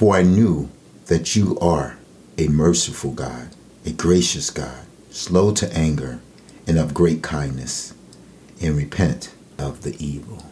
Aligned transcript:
For 0.00 0.16
I 0.16 0.22
knew 0.22 0.70
that 1.08 1.36
you 1.36 1.58
are 1.58 1.98
a 2.38 2.48
merciful 2.48 3.10
God, 3.10 3.50
a 3.84 3.92
gracious 3.92 4.48
God, 4.48 4.86
slow 5.10 5.52
to 5.52 5.70
anger, 5.76 6.20
and 6.66 6.78
of 6.78 6.94
great 6.94 7.22
kindness, 7.22 7.92
and 8.62 8.78
repent 8.78 9.34
of 9.58 9.82
the 9.82 10.02
evil. 10.02 10.46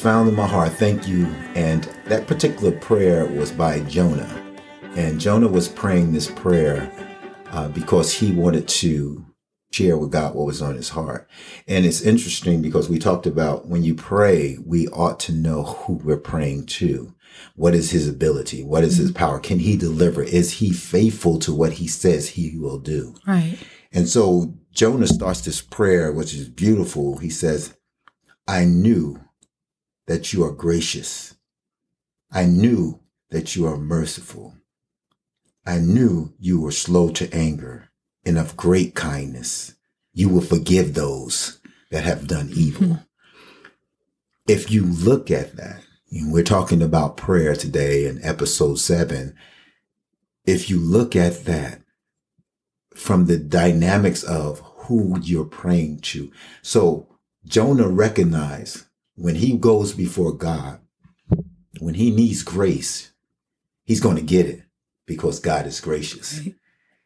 Found 0.00 0.30
in 0.30 0.34
my 0.34 0.46
heart. 0.46 0.72
Thank 0.72 1.06
you. 1.06 1.26
And 1.54 1.84
that 2.06 2.26
particular 2.26 2.72
prayer 2.72 3.26
was 3.26 3.52
by 3.52 3.80
Jonah. 3.80 4.42
And 4.96 5.20
Jonah 5.20 5.48
was 5.48 5.68
praying 5.68 6.12
this 6.12 6.30
prayer 6.30 6.90
uh, 7.50 7.68
because 7.68 8.12
he 8.12 8.32
wanted 8.32 8.66
to 8.68 9.24
share 9.72 9.98
with 9.98 10.10
God 10.10 10.34
what 10.34 10.46
was 10.46 10.62
on 10.62 10.74
his 10.74 10.88
heart. 10.88 11.28
And 11.68 11.84
it's 11.84 12.00
interesting 12.00 12.62
because 12.62 12.88
we 12.88 12.98
talked 12.98 13.26
about 13.26 13.68
when 13.68 13.84
you 13.84 13.94
pray, 13.94 14.56
we 14.64 14.88
ought 14.88 15.20
to 15.20 15.32
know 15.32 15.64
who 15.64 15.94
we're 15.94 16.16
praying 16.16 16.66
to. 16.66 17.14
What 17.54 17.74
is 17.74 17.90
his 17.90 18.08
ability? 18.08 18.64
What 18.64 18.84
is 18.84 18.96
his 18.96 19.12
power? 19.12 19.38
Can 19.38 19.58
he 19.58 19.76
deliver? 19.76 20.22
Is 20.22 20.54
he 20.54 20.72
faithful 20.72 21.38
to 21.40 21.54
what 21.54 21.74
he 21.74 21.86
says 21.86 22.30
he 22.30 22.56
will 22.58 22.78
do? 22.78 23.14
Right. 23.26 23.58
And 23.92 24.08
so 24.08 24.54
Jonah 24.72 25.06
starts 25.06 25.42
this 25.42 25.60
prayer, 25.60 26.10
which 26.10 26.34
is 26.34 26.48
beautiful. 26.48 27.18
He 27.18 27.30
says, 27.30 27.76
I 28.48 28.64
knew 28.64 29.20
that 30.10 30.32
you 30.32 30.42
are 30.42 30.50
gracious. 30.50 31.36
I 32.32 32.44
knew 32.44 32.98
that 33.30 33.54
you 33.54 33.64
are 33.68 33.76
merciful. 33.76 34.54
I 35.64 35.78
knew 35.78 36.34
you 36.36 36.60
were 36.60 36.72
slow 36.72 37.10
to 37.10 37.32
anger 37.32 37.90
and 38.26 38.36
of 38.36 38.56
great 38.56 38.96
kindness. 38.96 39.76
You 40.12 40.28
will 40.28 40.40
forgive 40.40 40.94
those 40.94 41.60
that 41.92 42.02
have 42.02 42.26
done 42.26 42.50
evil. 42.52 42.88
Mm-hmm. 42.88 43.02
If 44.48 44.68
you 44.68 44.84
look 44.84 45.30
at 45.30 45.54
that, 45.54 45.84
and 46.10 46.32
we're 46.32 46.42
talking 46.42 46.82
about 46.82 47.16
prayer 47.16 47.54
today 47.54 48.04
in 48.06 48.18
episode 48.24 48.80
seven. 48.80 49.36
If 50.44 50.68
you 50.68 50.80
look 50.80 51.14
at 51.14 51.44
that 51.44 51.82
from 52.96 53.26
the 53.26 53.38
dynamics 53.38 54.24
of 54.24 54.58
who 54.58 55.20
you're 55.22 55.44
praying 55.44 56.00
to. 56.00 56.32
So 56.62 57.06
Jonah 57.46 57.88
recognized 57.88 58.86
when 59.20 59.34
he 59.34 59.54
goes 59.54 59.92
before 59.92 60.32
God, 60.32 60.80
when 61.78 61.92
he 61.92 62.10
needs 62.10 62.42
grace, 62.42 63.12
he's 63.84 64.00
going 64.00 64.16
to 64.16 64.22
get 64.22 64.46
it 64.46 64.62
because 65.06 65.38
God 65.40 65.66
is 65.66 65.78
gracious. 65.78 66.38
Right. 66.38 66.54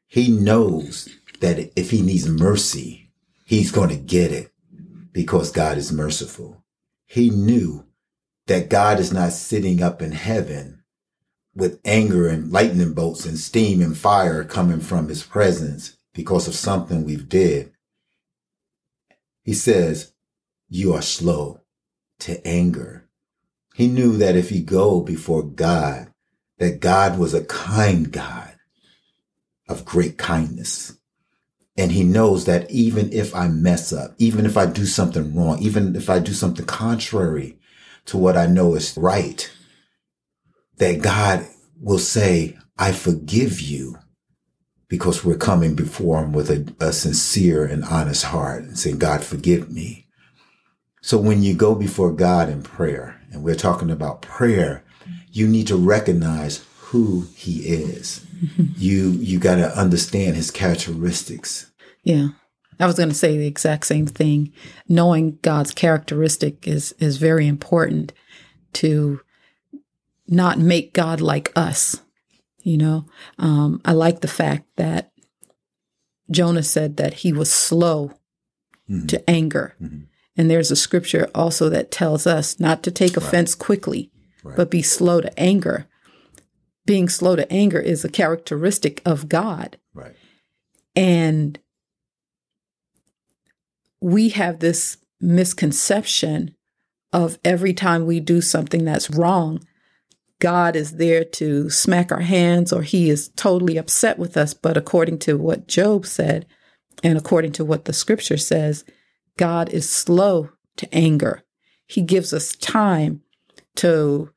He 0.06 0.30
knows 0.30 1.08
that 1.40 1.72
if 1.74 1.90
he 1.90 2.02
needs 2.02 2.28
mercy, 2.28 3.10
he's 3.44 3.72
going 3.72 3.88
to 3.88 3.96
get 3.96 4.30
it 4.30 4.52
because 5.10 5.50
God 5.50 5.76
is 5.76 5.90
merciful. 5.90 6.62
He 7.06 7.30
knew 7.30 7.84
that 8.46 8.68
God 8.70 9.00
is 9.00 9.12
not 9.12 9.32
sitting 9.32 9.82
up 9.82 10.00
in 10.00 10.12
heaven 10.12 10.84
with 11.52 11.80
anger 11.84 12.28
and 12.28 12.52
lightning 12.52 12.94
bolts 12.94 13.26
and 13.26 13.36
steam 13.36 13.82
and 13.82 13.98
fire 13.98 14.44
coming 14.44 14.78
from 14.78 15.08
his 15.08 15.24
presence 15.24 15.96
because 16.12 16.46
of 16.46 16.54
something 16.54 17.02
we've 17.02 17.28
did. 17.28 17.72
He 19.42 19.52
says, 19.52 20.12
you 20.68 20.92
are 20.94 21.02
slow 21.02 21.63
to 22.20 22.46
anger. 22.46 23.08
He 23.74 23.88
knew 23.88 24.16
that 24.18 24.36
if 24.36 24.50
he 24.50 24.60
go 24.60 25.00
before 25.00 25.42
God, 25.42 26.12
that 26.58 26.80
God 26.80 27.18
was 27.18 27.34
a 27.34 27.44
kind 27.44 28.10
God 28.12 28.54
of 29.68 29.84
great 29.84 30.18
kindness. 30.18 30.96
And 31.76 31.90
he 31.90 32.04
knows 32.04 32.44
that 32.44 32.70
even 32.70 33.12
if 33.12 33.34
I 33.34 33.48
mess 33.48 33.92
up, 33.92 34.14
even 34.18 34.46
if 34.46 34.56
I 34.56 34.66
do 34.66 34.86
something 34.86 35.34
wrong, 35.34 35.58
even 35.58 35.96
if 35.96 36.08
I 36.08 36.20
do 36.20 36.32
something 36.32 36.64
contrary 36.66 37.58
to 38.06 38.16
what 38.16 38.36
I 38.36 38.46
know 38.46 38.74
is 38.74 38.96
right, 38.96 39.50
that 40.76 41.02
God 41.02 41.46
will 41.80 41.98
say, 41.98 42.56
I 42.78 42.92
forgive 42.92 43.60
you 43.60 43.98
because 44.88 45.24
we're 45.24 45.36
coming 45.36 45.74
before 45.74 46.22
him 46.22 46.32
with 46.32 46.50
a, 46.50 46.72
a 46.84 46.92
sincere 46.92 47.64
and 47.64 47.84
honest 47.84 48.24
heart 48.26 48.62
and 48.62 48.78
saying, 48.78 48.98
God, 48.98 49.24
forgive 49.24 49.70
me. 49.70 50.03
So 51.04 51.18
when 51.18 51.42
you 51.42 51.52
go 51.52 51.74
before 51.74 52.12
God 52.12 52.48
in 52.48 52.62
prayer, 52.62 53.20
and 53.30 53.42
we're 53.42 53.56
talking 53.56 53.90
about 53.90 54.22
prayer, 54.22 54.82
you 55.30 55.46
need 55.46 55.66
to 55.66 55.76
recognize 55.76 56.64
who 56.78 57.26
he 57.34 57.58
is. 57.58 58.24
you 58.78 59.10
you 59.10 59.38
got 59.38 59.56
to 59.56 59.78
understand 59.78 60.34
his 60.34 60.50
characteristics. 60.50 61.70
Yeah. 62.04 62.28
I 62.80 62.86
was 62.86 62.96
going 62.96 63.10
to 63.10 63.14
say 63.14 63.36
the 63.36 63.46
exact 63.46 63.84
same 63.84 64.06
thing. 64.06 64.54
Knowing 64.88 65.38
God's 65.42 65.74
characteristic 65.74 66.66
is 66.66 66.94
is 66.98 67.18
very 67.18 67.46
important 67.46 68.14
to 68.74 69.20
not 70.26 70.58
make 70.58 70.94
God 70.94 71.20
like 71.20 71.52
us. 71.54 72.00
You 72.62 72.78
know, 72.78 73.06
um, 73.38 73.82
I 73.84 73.92
like 73.92 74.22
the 74.22 74.26
fact 74.42 74.64
that 74.76 75.12
Jonah 76.30 76.62
said 76.62 76.96
that 76.96 77.12
he 77.12 77.30
was 77.30 77.52
slow 77.52 78.14
mm-hmm. 78.88 79.06
to 79.08 79.30
anger. 79.30 79.76
Mm-hmm. 79.82 80.04
And 80.36 80.50
there's 80.50 80.70
a 80.70 80.76
scripture 80.76 81.30
also 81.34 81.68
that 81.68 81.90
tells 81.90 82.26
us 82.26 82.58
not 82.58 82.82
to 82.82 82.90
take 82.90 83.16
offense 83.16 83.54
right. 83.54 83.64
quickly, 83.64 84.10
right. 84.42 84.56
but 84.56 84.70
be 84.70 84.82
slow 84.82 85.20
to 85.20 85.38
anger. 85.38 85.86
Being 86.86 87.08
slow 87.08 87.36
to 87.36 87.50
anger 87.52 87.78
is 87.78 88.04
a 88.04 88.10
characteristic 88.10 89.00
of 89.06 89.28
God. 89.28 89.78
Right. 89.94 90.14
And 90.96 91.58
we 94.00 94.30
have 94.30 94.58
this 94.58 94.98
misconception 95.20 96.54
of 97.12 97.38
every 97.44 97.72
time 97.72 98.06
we 98.06 98.20
do 98.20 98.40
something 98.40 98.84
that's 98.84 99.10
wrong, 99.10 99.64
God 100.40 100.76
is 100.76 100.96
there 100.96 101.24
to 101.24 101.70
smack 101.70 102.12
our 102.12 102.20
hands 102.20 102.72
or 102.72 102.82
he 102.82 103.08
is 103.08 103.28
totally 103.30 103.76
upset 103.76 104.18
with 104.18 104.36
us. 104.36 104.52
But 104.52 104.76
according 104.76 105.20
to 105.20 105.38
what 105.38 105.68
Job 105.68 106.04
said, 106.06 106.46
and 107.02 107.16
according 107.16 107.52
to 107.52 107.64
what 107.64 107.84
the 107.84 107.92
scripture 107.92 108.36
says, 108.36 108.84
God 109.36 109.68
is 109.70 109.90
slow 109.90 110.50
to 110.76 110.94
anger. 110.94 111.42
He 111.86 112.02
gives 112.02 112.32
us 112.32 112.54
time 112.56 113.22
to 113.76 114.30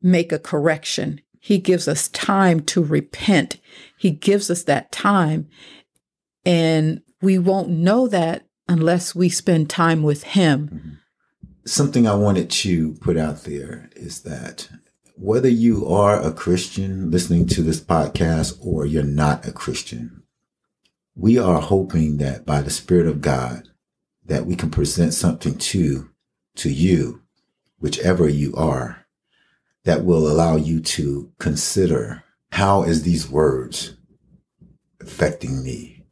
make 0.00 0.32
a 0.32 0.38
correction. 0.38 1.20
He 1.40 1.58
gives 1.58 1.88
us 1.88 2.08
time 2.08 2.60
to 2.60 2.82
repent. 2.82 3.60
He 3.98 4.10
gives 4.10 4.50
us 4.50 4.62
that 4.64 4.92
time. 4.92 5.48
And 6.44 7.02
we 7.20 7.38
won't 7.38 7.68
know 7.68 8.08
that 8.08 8.46
unless 8.68 9.14
we 9.14 9.28
spend 9.28 9.70
time 9.70 10.02
with 10.02 10.24
Him. 10.24 10.68
Mm-hmm. 10.68 10.88
Something 11.64 12.08
I 12.08 12.14
wanted 12.14 12.50
to 12.50 12.94
put 12.94 13.16
out 13.16 13.44
there 13.44 13.88
is 13.94 14.22
that 14.22 14.68
whether 15.16 15.48
you 15.48 15.86
are 15.86 16.20
a 16.20 16.32
Christian 16.32 17.10
listening 17.10 17.46
to 17.48 17.62
this 17.62 17.80
podcast 17.80 18.58
or 18.60 18.84
you're 18.84 19.04
not 19.04 19.46
a 19.46 19.52
Christian, 19.52 20.22
we 21.14 21.38
are 21.38 21.60
hoping 21.60 22.16
that 22.16 22.44
by 22.44 22.62
the 22.62 22.70
Spirit 22.70 23.06
of 23.06 23.20
God, 23.20 23.68
that 24.26 24.46
we 24.46 24.56
can 24.56 24.70
present 24.70 25.14
something 25.14 25.56
to, 25.56 26.10
to 26.56 26.70
you, 26.70 27.22
whichever 27.78 28.28
you 28.28 28.54
are, 28.54 29.06
that 29.84 30.04
will 30.04 30.30
allow 30.30 30.56
you 30.56 30.80
to 30.80 31.32
consider 31.38 32.22
how 32.52 32.82
is 32.82 33.02
these 33.02 33.28
words 33.28 33.96
affecting 35.00 35.64
me? 35.64 36.04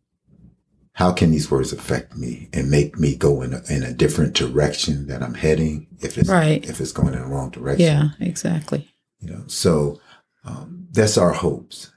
How 0.95 1.13
can 1.13 1.31
these 1.31 1.51
words 1.51 1.73
affect 1.73 2.17
me 2.17 2.49
and 2.53 2.71
make 2.71 2.99
me 2.99 3.15
go 3.15 3.43
in 3.43 3.55
a, 3.55 3.63
in 3.71 3.83
a 3.83 3.93
different 3.93 4.35
direction 4.35 5.07
that 5.07 5.23
I'm 5.23 5.35
heading 5.35 5.87
if 6.01 6.19
it's 6.19 6.29
right. 6.29 6.63
if 6.69 6.81
it's 6.81 6.93
going 6.93 7.15
in 7.15 7.21
the 7.21 7.27
wrong 7.27 7.51
direction? 7.51 7.87
Yeah, 7.87 8.09
exactly. 8.19 8.89
You 9.21 9.31
know, 9.31 9.45
so 9.47 10.01
um, 10.45 10.89
that's 10.91 11.17
our 11.17 11.33
hopes. 11.33 11.93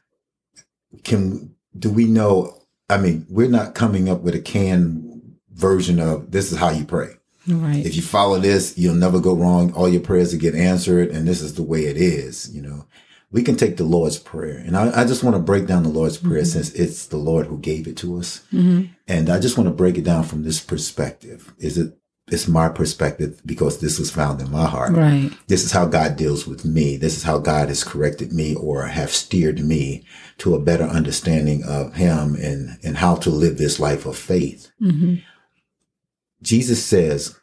Can 1.03 1.53
do 1.77 1.89
we 1.89 2.05
know? 2.05 2.61
I 2.89 2.97
mean, 2.97 3.25
we're 3.29 3.49
not 3.49 3.75
coming 3.75 4.07
up 4.07 4.21
with 4.21 4.35
a 4.35 4.41
can 4.41 5.12
version 5.53 6.00
of 6.00 6.31
this 6.31 6.51
is 6.51 6.57
how 6.57 6.69
you 6.69 6.85
pray. 6.85 7.15
Right. 7.47 7.85
If 7.85 7.95
you 7.95 8.01
follow 8.01 8.39
this, 8.39 8.77
you'll 8.77 8.95
never 8.95 9.19
go 9.19 9.35
wrong. 9.35 9.73
All 9.73 9.89
your 9.89 10.01
prayers 10.01 10.31
will 10.31 10.39
get 10.39 10.55
answered, 10.55 11.09
and 11.09 11.27
this 11.27 11.41
is 11.41 11.55
the 11.55 11.63
way 11.63 11.85
it 11.85 11.97
is. 11.97 12.53
You 12.55 12.61
know, 12.61 12.85
we 13.31 13.44
can 13.44 13.57
take 13.57 13.77
the 13.77 13.83
Lord's 13.83 14.17
prayer, 14.17 14.57
and 14.57 14.77
I, 14.77 15.01
I 15.01 15.05
just 15.05 15.23
want 15.23 15.35
to 15.35 15.41
break 15.41 15.67
down 15.67 15.83
the 15.83 15.89
Lord's 15.89 16.17
prayer 16.17 16.44
mm-hmm. 16.44 16.61
since 16.61 16.71
it's 16.71 17.07
the 17.07 17.17
Lord 17.17 17.47
who 17.47 17.57
gave 17.59 17.88
it 17.88 17.97
to 17.97 18.17
us, 18.17 18.44
mm-hmm. 18.53 18.94
and 19.07 19.29
I 19.29 19.39
just 19.39 19.57
want 19.57 19.67
to 19.67 19.73
break 19.73 19.97
it 19.97 20.05
down 20.05 20.23
from 20.23 20.44
this 20.44 20.61
perspective: 20.61 21.53
is 21.57 21.77
it 21.77 21.97
it's 22.27 22.47
my 22.47 22.69
perspective 22.69 23.41
because 23.45 23.79
this 23.79 24.00
was 24.00 24.09
found 24.09 24.39
in 24.39 24.50
my 24.50 24.65
heart. 24.65 24.94
Right. 24.94 25.29
This 25.47 25.65
is 25.65 25.73
how 25.73 25.85
God 25.85 26.15
deals 26.15 26.47
with 26.47 26.63
me. 26.63 26.95
This 26.95 27.17
is 27.17 27.23
how 27.23 27.38
God 27.38 27.67
has 27.67 27.83
corrected 27.83 28.31
me 28.31 28.55
or 28.55 28.85
have 28.85 29.11
steered 29.11 29.59
me 29.59 30.05
to 30.38 30.55
a 30.55 30.59
better 30.59 30.85
understanding 30.85 31.65
of 31.65 31.95
him 31.95 32.35
and, 32.35 32.79
and 32.81 32.97
how 32.97 33.15
to 33.17 33.29
live 33.29 33.57
this 33.57 33.77
life 33.77 34.05
of 34.05 34.17
faith. 34.17 34.71
hmm 34.79 35.15
Jesus 36.43 36.83
says, 36.83 37.39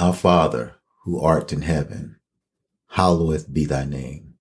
Our 0.00 0.12
Father 0.12 0.74
who 1.04 1.20
art 1.20 1.52
in 1.52 1.62
heaven, 1.62 2.16
hallowed 2.88 3.46
be 3.52 3.64
thy 3.64 3.84
name. 3.84 4.34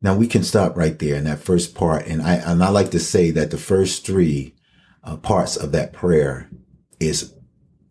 Now 0.00 0.16
we 0.16 0.26
can 0.26 0.42
stop 0.42 0.74
right 0.74 0.98
there 0.98 1.16
in 1.16 1.24
that 1.24 1.40
first 1.40 1.74
part. 1.74 2.06
And 2.06 2.22
I, 2.22 2.36
and 2.36 2.64
I 2.64 2.70
like 2.70 2.90
to 2.92 2.98
say 2.98 3.30
that 3.32 3.50
the 3.50 3.58
first 3.58 4.06
three 4.06 4.54
uh, 5.04 5.18
parts 5.18 5.56
of 5.56 5.72
that 5.72 5.92
prayer 5.92 6.50
is, 6.98 7.34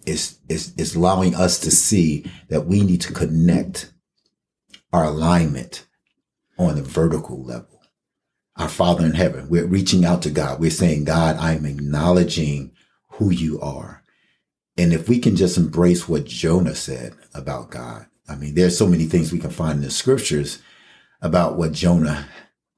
is, 0.07 0.39
is, 0.49 0.73
is 0.75 0.95
allowing 0.95 1.35
us 1.35 1.59
to 1.59 1.69
see 1.69 2.25
that 2.49 2.65
we 2.65 2.81
need 2.81 3.01
to 3.01 3.13
connect 3.13 3.93
our 4.91 5.03
alignment 5.03 5.85
on 6.57 6.75
the 6.75 6.81
vertical 6.81 7.43
level. 7.43 7.83
Our 8.55 8.69
Father 8.69 9.05
in 9.05 9.13
heaven, 9.13 9.47
we're 9.47 9.67
reaching 9.67 10.03
out 10.03 10.23
to 10.23 10.31
God. 10.31 10.59
We're 10.59 10.71
saying, 10.71 11.03
God, 11.03 11.37
I'm 11.37 11.65
acknowledging 11.65 12.71
who 13.11 13.29
you 13.29 13.61
are. 13.61 13.98
And 14.79 14.93
if 14.93 15.09
we 15.09 15.19
can 15.19 15.35
just 15.35 15.57
embrace 15.57 16.07
what 16.07 16.23
Jonah 16.23 16.73
said 16.73 17.13
about 17.33 17.69
God, 17.69 18.05
I 18.29 18.35
mean, 18.35 18.55
there's 18.55 18.77
so 18.77 18.87
many 18.87 19.07
things 19.07 19.29
we 19.29 19.37
can 19.39 19.49
find 19.49 19.79
in 19.79 19.81
the 19.81 19.91
scriptures 19.91 20.61
about 21.21 21.57
what 21.57 21.73
Jonah 21.73 22.29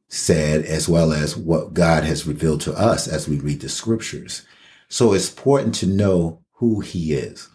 said, 0.08 0.66
as 0.66 0.90
well 0.90 1.14
as 1.14 1.38
what 1.38 1.76
God 1.76 2.04
has 2.04 2.26
revealed 2.26 2.62
to 2.62 2.74
us 2.74 3.08
as 3.08 3.30
we 3.30 3.40
read 3.40 3.62
the 3.62 3.70
scriptures. 3.70 4.48
So 4.90 5.14
it's 5.14 5.30
important 5.30 5.76
to 5.76 5.86
know 5.86 6.42
who 6.54 6.80
he 6.80 7.14
is. 7.14 7.50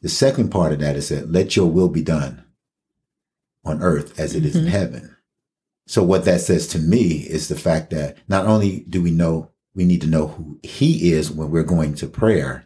The 0.00 0.08
second 0.08 0.50
part 0.50 0.72
of 0.72 0.80
that 0.80 0.96
is 0.96 1.10
that 1.10 1.30
let 1.30 1.54
your 1.54 1.70
will 1.70 1.88
be 1.88 2.02
done 2.02 2.42
on 3.64 3.80
earth 3.80 4.18
as 4.18 4.34
it 4.34 4.44
is 4.44 4.56
in 4.56 4.64
Mhm. 4.64 4.70
heaven. 4.70 5.16
So 5.86 6.02
what 6.02 6.24
that 6.24 6.40
says 6.40 6.66
to 6.68 6.80
me 6.80 7.28
is 7.30 7.46
the 7.46 7.54
fact 7.54 7.90
that 7.90 8.16
not 8.26 8.44
only 8.46 8.84
do 8.88 9.00
we 9.00 9.12
know, 9.12 9.50
we 9.72 9.84
need 9.84 10.00
to 10.00 10.08
know 10.08 10.26
who 10.26 10.58
he 10.64 11.12
is 11.12 11.30
when 11.30 11.48
we're 11.48 11.62
going 11.62 11.94
to 11.94 12.08
prayer, 12.08 12.64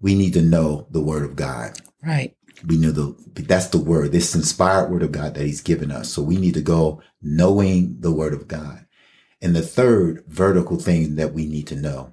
we 0.00 0.14
need 0.14 0.32
to 0.34 0.42
know 0.42 0.86
the 0.90 1.00
word 1.00 1.24
of 1.24 1.36
God. 1.36 1.80
Right. 2.02 2.36
We 2.66 2.76
know 2.76 2.90
the, 2.90 3.14
that's 3.42 3.68
the 3.68 3.78
word, 3.78 4.12
this 4.12 4.34
inspired 4.34 4.90
word 4.90 5.02
of 5.02 5.12
God 5.12 5.34
that 5.34 5.46
he's 5.46 5.60
given 5.60 5.90
us. 5.90 6.10
So 6.10 6.22
we 6.22 6.36
need 6.36 6.54
to 6.54 6.60
go 6.60 7.00
knowing 7.22 8.00
the 8.00 8.12
word 8.12 8.32
of 8.32 8.48
God. 8.48 8.86
And 9.40 9.54
the 9.54 9.62
third 9.62 10.24
vertical 10.26 10.76
thing 10.76 11.14
that 11.16 11.32
we 11.32 11.46
need 11.46 11.68
to 11.68 11.76
know, 11.76 12.12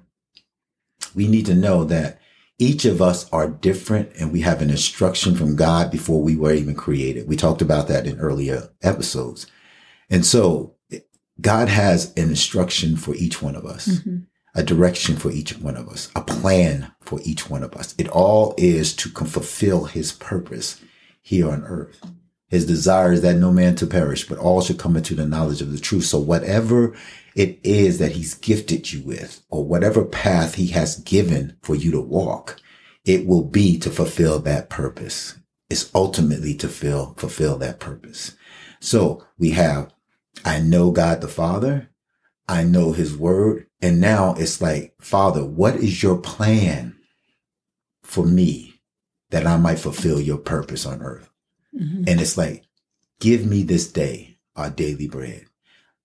we 1.14 1.26
need 1.26 1.46
to 1.46 1.54
know 1.54 1.84
that 1.84 2.20
each 2.58 2.84
of 2.84 3.02
us 3.02 3.30
are 3.32 3.48
different 3.48 4.12
and 4.18 4.32
we 4.32 4.40
have 4.42 4.62
an 4.62 4.70
instruction 4.70 5.34
from 5.34 5.56
God 5.56 5.90
before 5.90 6.22
we 6.22 6.36
were 6.36 6.52
even 6.52 6.74
created. 6.74 7.28
We 7.28 7.36
talked 7.36 7.60
about 7.60 7.88
that 7.88 8.06
in 8.06 8.18
earlier 8.18 8.70
episodes. 8.82 9.46
And 10.08 10.24
so 10.24 10.76
God 11.40 11.68
has 11.68 12.12
an 12.16 12.30
instruction 12.30 12.96
for 12.96 13.14
each 13.16 13.42
one 13.42 13.56
of 13.56 13.66
us 13.66 13.98
hmm 13.98 14.18
a 14.56 14.62
direction 14.62 15.16
for 15.16 15.30
each 15.30 15.56
one 15.58 15.76
of 15.76 15.88
us, 15.88 16.10
a 16.16 16.22
plan 16.22 16.90
for 17.02 17.20
each 17.24 17.48
one 17.48 17.62
of 17.62 17.74
us. 17.74 17.94
It 17.98 18.08
all 18.08 18.54
is 18.56 18.96
to 18.96 19.10
fulfill 19.10 19.84
his 19.84 20.12
purpose 20.12 20.80
here 21.20 21.50
on 21.50 21.62
earth. 21.64 22.00
His 22.48 22.66
desire 22.66 23.12
is 23.12 23.20
that 23.22 23.36
no 23.36 23.52
man 23.52 23.74
to 23.76 23.86
perish, 23.86 24.26
but 24.26 24.38
all 24.38 24.62
should 24.62 24.78
come 24.78 24.96
into 24.96 25.14
the 25.14 25.26
knowledge 25.26 25.60
of 25.60 25.72
the 25.72 25.78
truth. 25.78 26.04
So 26.04 26.18
whatever 26.18 26.96
it 27.34 27.60
is 27.62 27.98
that 27.98 28.12
he's 28.12 28.34
gifted 28.34 28.92
you 28.92 29.02
with, 29.02 29.44
or 29.50 29.62
whatever 29.64 30.04
path 30.04 30.54
he 30.54 30.68
has 30.68 31.00
given 31.00 31.58
for 31.60 31.74
you 31.74 31.90
to 31.90 32.00
walk, 32.00 32.58
it 33.04 33.26
will 33.26 33.44
be 33.44 33.78
to 33.80 33.90
fulfill 33.90 34.38
that 34.40 34.70
purpose. 34.70 35.36
It's 35.68 35.90
ultimately 35.94 36.54
to 36.54 36.68
fill, 36.68 37.14
fulfill 37.18 37.58
that 37.58 37.78
purpose. 37.78 38.36
So 38.80 39.26
we 39.38 39.50
have, 39.50 39.92
I 40.44 40.60
know 40.60 40.92
God 40.92 41.20
the 41.20 41.28
Father. 41.28 41.90
I 42.48 42.64
know 42.64 42.92
his 42.92 43.16
word. 43.16 43.66
And 43.82 44.00
now 44.00 44.34
it's 44.38 44.60
like, 44.60 44.94
Father, 45.00 45.44
what 45.44 45.76
is 45.76 46.02
your 46.02 46.16
plan 46.18 46.96
for 48.02 48.24
me 48.24 48.74
that 49.30 49.46
I 49.46 49.56
might 49.56 49.78
fulfill 49.78 50.20
your 50.20 50.38
purpose 50.38 50.86
on 50.86 51.02
earth? 51.02 51.28
hmm 51.76 52.04
And 52.06 52.20
it's 52.20 52.36
like, 52.38 52.64
give 53.20 53.44
me 53.44 53.62
this 53.62 53.90
day 53.90 54.38
our 54.54 54.70
daily 54.70 55.08
bread. 55.08 55.44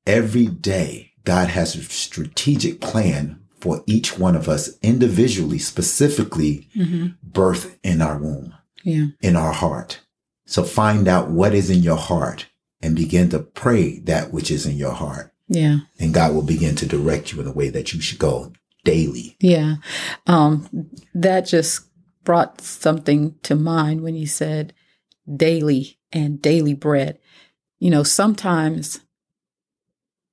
Every 0.06 0.48
day, 0.48 1.12
God 1.24 1.50
has 1.50 1.76
a 1.76 1.84
strategic 1.84 2.82
plan 2.82 3.40
for 3.60 3.84
each 3.86 4.18
one 4.18 4.36
of 4.36 4.50
us 4.50 4.78
individually, 4.82 5.60
specifically 5.60 6.68
hmm 6.74 7.08
birth 7.24 7.80
in 7.84 8.02
our 8.02 8.18
womb, 8.18 8.54
Yeah. 8.84 9.06
in 9.22 9.38
our 9.38 9.54
heart. 9.54 10.02
So 10.46 10.64
find 10.64 11.08
out 11.08 11.30
what 11.30 11.54
is 11.54 11.70
in 11.70 11.82
your 11.82 11.96
heart 11.98 12.48
and 12.82 12.94
begin 12.96 13.30
to 13.30 13.40
pray 13.40 14.00
that 14.00 14.34
which 14.34 14.52
is 14.52 14.66
in 14.66 14.76
your 14.76 14.92
heart 14.92 15.31
Yeah. 15.54 15.80
and 16.00 16.14
God 16.14 16.34
will 16.34 16.44
begin 16.44 16.76
to 16.78 16.86
direct 16.86 17.34
you 17.34 17.40
in 17.40 17.46
the 17.46 17.52
way 17.52 17.68
that 17.68 17.94
you 17.94 18.00
should 18.00 18.20
go 18.20 18.54
daily. 18.86 19.36
Yeah. 19.42 19.76
Um, 20.26 20.90
that 21.14 21.42
just 21.42 21.82
brought 22.24 22.62
something 22.62 23.36
to 23.44 23.56
mind 23.56 24.00
when 24.02 24.16
you 24.16 24.28
said 24.28 24.74
daily 25.36 26.00
and 26.14 26.42
daily 26.42 26.74
bread. 26.74 27.20
You 27.80 27.90
know, 27.90 28.04
sometimes 28.04 29.02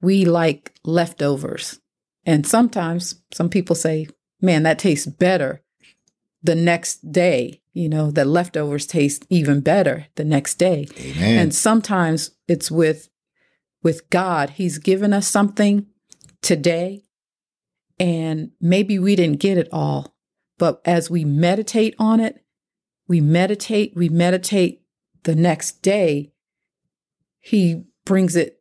we 0.00 0.24
like 0.24 0.72
leftovers. 0.84 1.80
And 2.24 2.46
sometimes 2.46 3.20
some 3.32 3.48
people 3.48 3.74
say, 3.74 4.06
man, 4.40 4.62
that 4.62 4.78
tastes 4.78 5.06
better 5.06 5.62
the 6.44 6.54
next 6.54 7.10
day. 7.10 7.60
You 7.72 7.88
know, 7.88 8.12
the 8.12 8.24
leftovers 8.24 8.86
taste 8.86 9.26
even 9.30 9.62
better 9.62 10.06
the 10.14 10.24
next 10.24 10.54
day. 10.54 10.86
Amen. 10.96 11.38
And 11.38 11.54
sometimes 11.54 12.30
it's 12.46 12.70
with 12.70 13.08
with 13.82 14.10
God. 14.10 14.50
He's 14.50 14.78
given 14.78 15.12
us 15.12 15.26
something 15.26 15.86
today 16.42 17.02
and 17.98 18.50
maybe 18.60 18.98
we 18.98 19.16
didn't 19.16 19.40
get 19.40 19.58
it 19.58 19.68
all. 19.72 20.14
But 20.58 20.80
as 20.84 21.10
we 21.10 21.24
meditate 21.24 21.94
on 21.98 22.20
it, 22.20 22.44
we 23.06 23.20
meditate, 23.20 23.92
we 23.96 24.08
meditate 24.08 24.82
the 25.24 25.34
next 25.34 25.82
day, 25.82 26.32
he 27.40 27.84
brings 28.04 28.36
it 28.36 28.60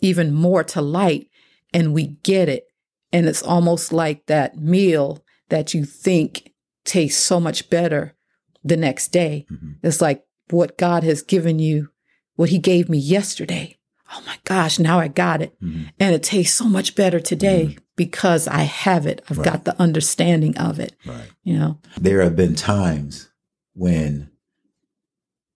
even 0.00 0.32
more 0.32 0.64
to 0.64 0.80
light 0.80 1.28
and 1.72 1.92
we 1.92 2.18
get 2.22 2.48
it. 2.48 2.66
And 3.12 3.26
it's 3.26 3.42
almost 3.42 3.92
like 3.92 4.26
that 4.26 4.58
meal 4.58 5.24
that 5.48 5.74
you 5.74 5.84
think 5.84 6.52
tastes 6.84 7.22
so 7.22 7.38
much 7.40 7.70
better 7.70 8.14
the 8.62 8.76
next 8.76 9.08
day. 9.12 9.46
Mhm. 9.50 9.76
It's 9.82 10.00
like 10.00 10.24
what 10.50 10.78
God 10.78 11.02
has 11.04 11.22
given 11.22 11.58
you, 11.58 11.90
what 12.36 12.50
He 12.50 12.58
gave 12.58 12.88
me 12.88 12.98
yesterday. 12.98 13.76
Oh 14.12 14.22
my 14.26 14.36
gosh, 14.44 14.78
now 14.78 14.98
I 14.98 15.08
got 15.08 15.42
it. 15.42 15.58
Mhm. 15.60 15.90
And 15.98 16.14
it 16.14 16.22
tastes 16.22 16.56
so 16.56 16.66
much 16.66 16.94
better 16.94 17.20
today 17.20 17.78
because 17.96 18.46
I 18.46 18.62
have 18.62 19.06
it. 19.06 19.22
I've 19.30 19.38
Right. 19.38 19.44
got 19.44 19.64
the 19.64 19.80
understanding 19.80 20.56
of 20.58 20.78
it, 20.78 20.94
Right. 21.06 21.30
you 21.42 21.56
know? 21.56 21.78
There 21.98 22.20
have 22.22 22.36
been 22.36 22.54
times 22.54 23.28
when 23.72 24.30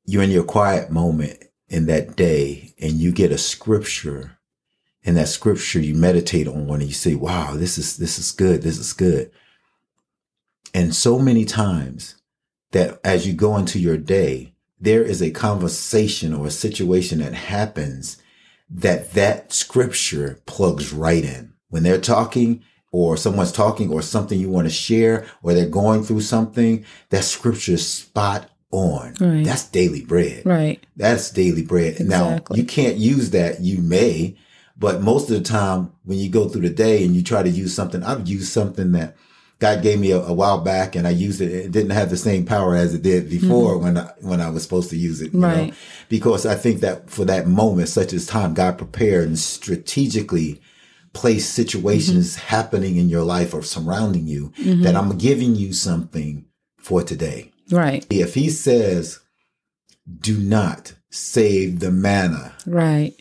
you're 0.05 0.23
in 0.23 0.31
your 0.31 0.45
quiet 0.45 0.91
moment 0.91 1.39
in 1.69 1.87
that 1.87 2.17
day 2.17 2.75
and 2.81 2.93
you 2.95 3.13
get 3.13 3.31
a 3.33 3.39
scripture 3.39 4.39
and 5.05 5.17
that 5.17 5.29
scripture 5.29 5.81
you 5.81 5.95
meditate 5.95 6.49
on 6.49 6.69
and 6.71 6.83
you 6.85 6.95
say, 6.95 7.15
wow, 7.15 7.55
this 7.55 7.77
is, 7.79 7.97
this 7.99 8.19
is 8.19 8.31
good. 8.33 8.63
This 8.63 8.79
is 8.79 8.93
good. 8.93 9.31
And 10.75 10.95
so 10.95 11.19
many 11.19 11.45
times 11.45 12.17
that 12.73 12.99
as 13.05 13.27
you 13.27 13.33
go 13.35 13.57
into 13.57 13.79
your 13.79 13.97
day, 13.97 14.55
there 14.81 15.03
is 15.03 15.23
a 15.23 15.31
conversation 15.31 16.33
or 16.35 16.47
a 16.47 16.51
situation 16.51 17.19
that 17.19 17.35
happens 17.35 18.17
that 18.71 19.13
that 19.13 19.53
scripture 19.53 20.41
plugs 20.47 20.93
right 20.93 21.25
in. 21.25 21.53
When 21.71 21.83
they're 21.83 22.01
talking 22.01 22.63
or 22.93 23.17
someone's 23.17 23.53
talking 23.53 23.93
or 23.93 24.03
something 24.03 24.39
you 24.39 24.49
want 24.49 24.67
to 24.67 24.73
share 24.73 25.27
or 25.43 25.55
they're 25.55 25.69
going 25.69 26.03
through 26.03 26.23
something, 26.23 26.85
that 27.11 27.25
scripture 27.25 27.73
is 27.73 27.87
spot 27.87 28.51
on. 28.71 29.15
Right. 29.21 29.45
That's 29.45 29.69
daily 29.69 30.05
bread. 30.05 30.45
Right. 30.45 30.85
That's 30.97 31.31
daily 31.31 31.63
bread. 31.63 32.01
Now, 32.01 32.41
you 32.53 32.65
can't 32.65 32.97
use 32.97 33.31
that. 33.31 33.61
You 33.61 33.79
may, 33.79 34.37
but 34.77 35.03
most 35.03 35.31
of 35.31 35.37
the 35.37 35.43
time 35.43 35.93
when 36.05 36.19
you 36.19 36.29
go 36.29 36.49
through 36.49 36.63
the 36.63 36.71
day 36.71 37.05
and 37.05 37.15
you 37.15 37.23
try 37.23 37.43
to 37.43 37.49
use 37.49 37.75
something, 37.75 38.03
I've 38.03 38.29
used 38.29 38.53
something 38.53 38.93
that 38.93 39.17
God 39.61 39.83
gave 39.83 39.99
me 39.99 40.13
a, 40.13 40.19
a 40.21 40.33
while 40.33 40.61
back 40.61 40.95
and 40.95 41.07
I 41.07 41.11
used 41.11 41.41
it. 41.41 41.51
It 41.51 41.73
didn't 41.73 41.91
have 41.91 42.11
the 42.11 42.17
same 42.17 42.45
power 42.47 42.77
as 42.77 42.95
it 42.95 43.03
did 43.03 43.29
before 43.29 43.77
when 43.79 43.99
I, 43.99 44.13
when 44.21 44.41
I 44.41 44.51
was 44.51 44.63
supposed 44.63 44.91
to 44.91 44.97
use 44.97 45.21
it. 45.21 45.33
you 45.35 45.41
know? 45.41 45.49
Mm-hmm. 45.49 45.61
Right. 45.71 45.75
Because 46.09 46.47
I 46.47 46.55
think 46.55 46.81
that 46.81 47.11
for 47.11 47.25
that 47.25 47.49
moment, 47.49 47.89
such 47.89 48.13
as 48.13 48.25
time, 48.27 48.55
God 48.55 48.79
prepared 48.79 49.27
and 49.27 49.39
strategically 49.39 50.61
placed 51.13 51.55
situations 51.55 52.37
Mm-hmm. 52.37 52.47
happening 52.49 52.97
in 52.97 53.09
your 53.09 53.25
life 53.25 53.53
or 53.53 53.63
surrounding 53.63 54.27
you 54.29 54.53
that 54.83 54.95
I'm 54.95 55.19
giving 55.19 55.57
you 55.57 55.73
something 55.73 56.45
for 56.79 57.03
today. 57.03 57.51
Right. 57.71 58.07
If 58.11 58.35
he 58.35 58.51
says, 58.51 59.19
do 60.21 60.39
not 60.39 60.95
save 61.11 61.81
the 61.81 61.91
manna, 61.91 62.53
Right. 62.67 63.15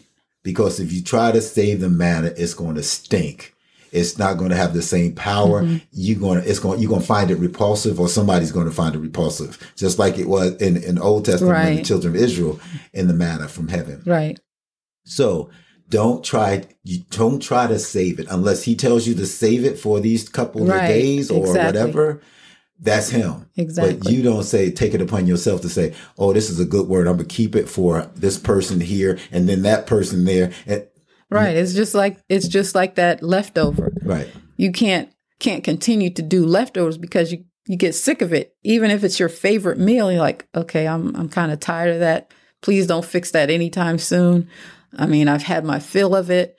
because 0.44 0.79
if 0.79 0.91
you 0.94 1.01
try 1.01 1.32
to 1.32 1.41
save 1.41 1.79
the 1.82 1.89
manna, 1.89 2.32
it's 2.38 2.53
going 2.53 2.75
to 2.75 2.84
stink. 2.84 3.56
It's 3.91 4.17
not 4.17 4.38
going 4.38 4.50
to 4.50 4.56
have 4.56 4.74
the 4.74 4.82
same 4.82 5.13
power. 5.13 5.63
Mm-hmm. 5.63 5.77
You're 5.91 6.20
going 6.20 6.41
to, 6.41 6.50
it's 6.50 6.60
going, 6.60 6.79
you're 6.79 6.89
going 6.89 7.01
to 7.01 7.08
find 7.08 7.32
it 7.32 7.36
repulsive 7.36 8.00
or 8.00 8.10
somebody's 8.10 8.51
going 8.51 8.67
to 8.67 8.72
find 8.72 8.96
it 8.96 9.00
repulsive. 9.00 9.58
Just 9.75 10.00
like 10.00 10.17
it 10.17 10.27
was 10.27 10.56
in, 10.62 10.77
in 10.77 10.96
the 10.96 11.01
Old 11.01 11.25
Testament, 11.25 11.58
when 11.58 11.75
the 11.77 11.84
children 11.84 12.15
of 12.15 12.22
Israel 12.22 12.60
in 12.94 13.08
the 13.08 13.13
manna 13.13 13.48
from 13.48 13.67
heaven. 13.67 14.03
Right. 14.06 14.39
So 15.06 15.50
don't 15.89 16.24
try 16.24 16.63
you 16.84 17.00
don't 17.10 17.39
try 17.39 17.67
to 17.67 17.79
save 17.79 18.20
it 18.20 18.27
unless 18.29 18.63
he 18.63 18.75
tells 18.75 19.08
you 19.08 19.15
to 19.15 19.25
save 19.25 19.63
it 19.63 19.79
for 19.79 20.00
these 20.00 20.27
couple 20.27 20.63
of 20.63 20.79
days 20.82 21.32
or 21.32 21.46
exactly. 21.48 21.65
whatever. 21.65 22.22
That's 22.79 23.10
him. 23.10 23.50
Exactly. 23.56 23.96
But 23.96 24.12
you 24.12 24.22
don't 24.22 24.44
say 24.44 24.70
take 24.70 24.94
it 24.94 25.01
upon 25.01 25.25
yourself 25.25 25.62
to 25.62 25.70
say, 25.70 25.96
"Oh, 26.17 26.34
this 26.34 26.50
is 26.50 26.60
a 26.60 26.65
good 26.65 26.88
word. 26.88 27.08
I'm 27.08 27.17
gonna 27.17 27.27
keep 27.27 27.56
it 27.56 27.67
for 27.67 28.10
this 28.15 28.38
person 28.38 28.82
here 28.82 29.17
and 29.32 29.50
then 29.50 29.63
that 29.63 29.88
person 29.88 30.25
there." 30.25 30.51
And, 30.65 30.86
Right. 31.29 31.55
It's 31.55 31.74
just 31.74 31.93
like 31.93 32.19
it's 32.29 32.48
just 32.48 32.75
like 32.75 32.96
that 32.96 33.22
leftover. 33.22 33.93
right. 34.03 34.29
You 34.55 34.72
can't 34.72 35.12
can't 35.39 35.63
continue 35.63 36.10
to 36.12 36.22
do 36.22 36.46
leftovers 36.46 36.98
because 36.98 37.31
you 37.31 37.46
you 37.67 37.75
get 37.75 37.96
sick 37.96 38.22
of 38.22 38.34
it. 38.34 38.55
Even 38.63 38.91
if 38.91 39.03
it's 39.03 39.19
your 39.19 39.29
favorite 39.29 39.77
meal, 39.77 40.12
you're 40.12 40.22
like, 40.22 40.48
okay, 40.55 40.88
I'm 40.88 41.15
I'm 41.15 41.29
kind 41.29 41.51
of 41.51 41.60
tired 41.60 41.93
of 41.93 42.00
that. 42.00 42.31
Please 42.62 42.88
don't 42.88 43.05
fix 43.05 43.31
that 43.31 43.50
anytime 43.50 43.98
soon. 43.98 44.50
I 44.98 45.05
mean, 45.05 45.27
I've 45.27 45.43
had 45.43 45.65
my 45.65 45.79
fill 45.79 46.15
of 46.15 46.31
it. 46.31 46.55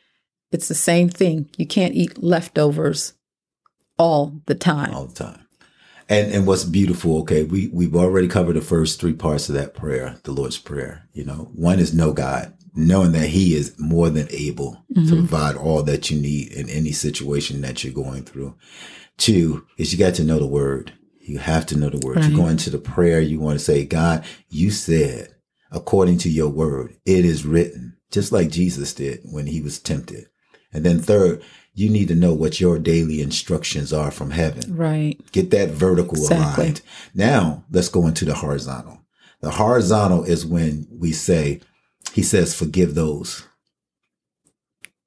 It's 0.52 0.68
the 0.68 0.74
same 0.74 1.08
thing. 1.08 1.50
You 1.56 1.66
can't 1.66 1.94
eat 1.94 2.22
leftovers 2.22 3.14
all 3.98 4.40
the 4.46 4.54
time. 4.54 4.94
all 4.94 5.06
the 5.06 5.14
time. 5.14 5.46
And 6.08 6.32
and 6.32 6.46
what's 6.46 6.64
beautiful, 6.64 7.18
okay, 7.20 7.42
we 7.42 7.68
we've 7.68 7.96
already 7.96 8.28
covered 8.28 8.56
the 8.56 8.62
first 8.62 9.00
three 9.00 9.12
parts 9.12 9.48
of 9.48 9.54
that 9.56 9.74
prayer, 9.74 10.16
the 10.24 10.32
Lord's 10.32 10.58
prayer. 10.58 11.08
You 11.12 11.24
know, 11.24 11.50
one 11.54 11.78
is 11.78 11.92
know 11.92 12.12
God, 12.12 12.54
knowing 12.78 13.12
that 13.12 13.28
He 13.28 13.54
is 13.54 13.78
more 13.78 14.08
than 14.08 14.28
able 14.30 14.84
to 14.94 15.00
mm-hmm. 15.00 15.16
provide 15.16 15.56
all 15.56 15.82
that 15.82 16.10
you 16.10 16.20
need 16.20 16.52
in 16.52 16.68
any 16.68 16.92
situation 16.92 17.60
that 17.62 17.82
you're 17.82 17.92
going 17.92 18.22
through. 18.22 18.56
Two 19.16 19.66
is 19.76 19.92
you 19.92 19.98
got 19.98 20.14
to 20.14 20.24
know 20.24 20.38
the 20.38 20.46
Word. 20.46 20.92
You 21.20 21.38
have 21.38 21.66
to 21.66 21.76
know 21.76 21.90
the 21.90 22.06
Word. 22.06 22.18
Right. 22.18 22.30
You 22.30 22.36
go 22.36 22.46
into 22.46 22.70
the 22.70 22.78
prayer, 22.78 23.20
you 23.20 23.40
want 23.40 23.58
to 23.58 23.64
say, 23.64 23.84
God, 23.84 24.24
you 24.48 24.70
said, 24.70 25.34
according 25.72 26.18
to 26.18 26.30
your 26.30 26.48
Word, 26.48 26.96
it 27.04 27.24
is 27.24 27.44
written, 27.44 27.96
just 28.12 28.30
like 28.30 28.48
Jesus 28.48 28.94
did 28.94 29.20
when 29.24 29.48
He 29.48 29.60
was 29.60 29.80
tempted. 29.80 30.28
And 30.72 30.84
then 30.84 31.00
third, 31.00 31.42
you 31.74 31.88
need 31.88 32.08
to 32.08 32.14
know 32.14 32.32
what 32.32 32.60
your 32.60 32.78
daily 32.78 33.20
instructions 33.20 33.92
are 33.92 34.12
from 34.12 34.30
heaven. 34.30 34.76
Right. 34.76 35.18
Get 35.32 35.50
that 35.50 35.70
vertical 35.70 36.16
Exactly. 36.18 36.64
aligned. 36.64 36.80
Now 37.14 37.64
let's 37.70 37.88
go 37.88 38.06
into 38.06 38.24
the 38.24 38.34
horizontal. 38.34 39.00
The 39.40 39.50
horizontal 39.50 40.24
is 40.24 40.46
when 40.46 40.86
we 40.90 41.12
say, 41.12 41.60
he 42.12 42.22
says, 42.22 42.54
forgive 42.54 42.94
those. 42.94 43.46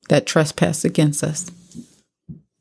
That 0.10 0.26
trespass 0.26 0.84
against 0.84 1.24
us. 1.24 1.50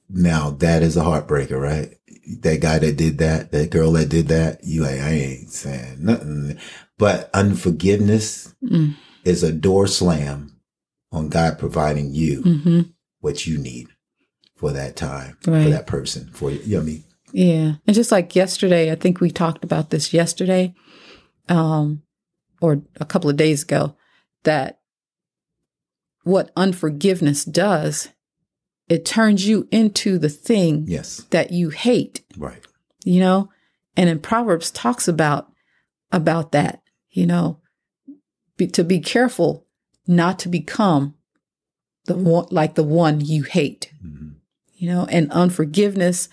Now 0.09 0.50
that 0.50 0.82
is 0.82 0.97
a 0.97 1.02
heartbreaker, 1.02 1.61
right? 1.61 1.97
That 2.40 2.61
guy 2.61 2.78
that 2.78 2.97
did 2.97 3.18
that, 3.18 3.52
that 3.52 3.70
girl 3.70 3.92
that 3.92 4.09
did 4.09 4.28
that, 4.28 4.62
you 4.64 4.82
like, 4.82 5.00
I 5.00 5.11
ain't 5.11 5.50
saying 5.50 5.97
nothing. 6.04 6.59
But 6.99 7.30
unforgiveness 7.35 8.54
Mm. 8.62 8.94
is 9.25 9.42
a 9.42 9.52
door 9.52 9.87
slam 9.87 10.61
on 11.12 11.28
God 11.28 11.59
providing 11.59 12.12
you 12.12 12.42
hmm 12.42 12.80
what 13.20 13.47
you 13.47 13.59
need 13.59 13.88
for 14.54 14.70
that 14.73 14.97
time, 14.97 15.37
for 15.40 15.50
that 15.50 15.87
person, 15.87 16.30
for 16.32 16.50
you 16.50 16.59
know 16.73 16.76
what 16.78 16.82
I 16.82 16.87
mean? 16.87 17.04
Yeah. 17.32 17.73
And 17.87 17.94
just 17.94 18.12
like 18.12 18.37
yesterday, 18.37 18.90
I 18.92 18.94
think 18.94 19.20
we 19.20 19.30
talked 19.30 19.64
about 19.64 19.90
this 19.90 20.12
yesterday, 20.12 20.75
um, 21.49 22.02
or 22.61 22.82
a 23.00 23.04
couple 23.04 23.30
of 23.30 23.37
days 23.37 23.62
ago, 23.62 23.94
that 24.44 24.80
what 26.25 26.50
unforgiveness 26.56 27.44
does, 27.44 28.09
it 28.88 29.04
turns 29.04 29.47
you 29.47 29.68
into 29.70 30.18
the 30.18 30.28
thing 30.28 30.85
Yes. 30.87 31.23
that 31.30 31.52
you 31.52 31.70
hate, 31.70 32.23
Right. 32.37 32.64
you 33.04 33.20
know? 33.20 33.49
And 33.97 34.09
in 34.09 34.18
Proverbs 34.20 34.70
talks 34.70 35.09
about 35.09 35.47
about 36.12 36.50
that, 36.52 36.82
you 37.11 37.25
know, 37.25 37.61
be, 38.56 38.66
to 38.66 38.82
be 38.82 38.99
careful 38.99 39.66
not 40.09 40.40
to 40.40 40.49
become 40.49 41.14
the 42.06 42.16
one 42.16 42.47
like 42.50 42.75
the 42.75 42.82
one 42.82 43.20
you 43.20 43.44
hate 43.44 43.92
Mhm. 44.04 44.35
you 44.75 44.88
know 44.88 45.04
and 45.06 45.30
unforgiveness 45.30 46.28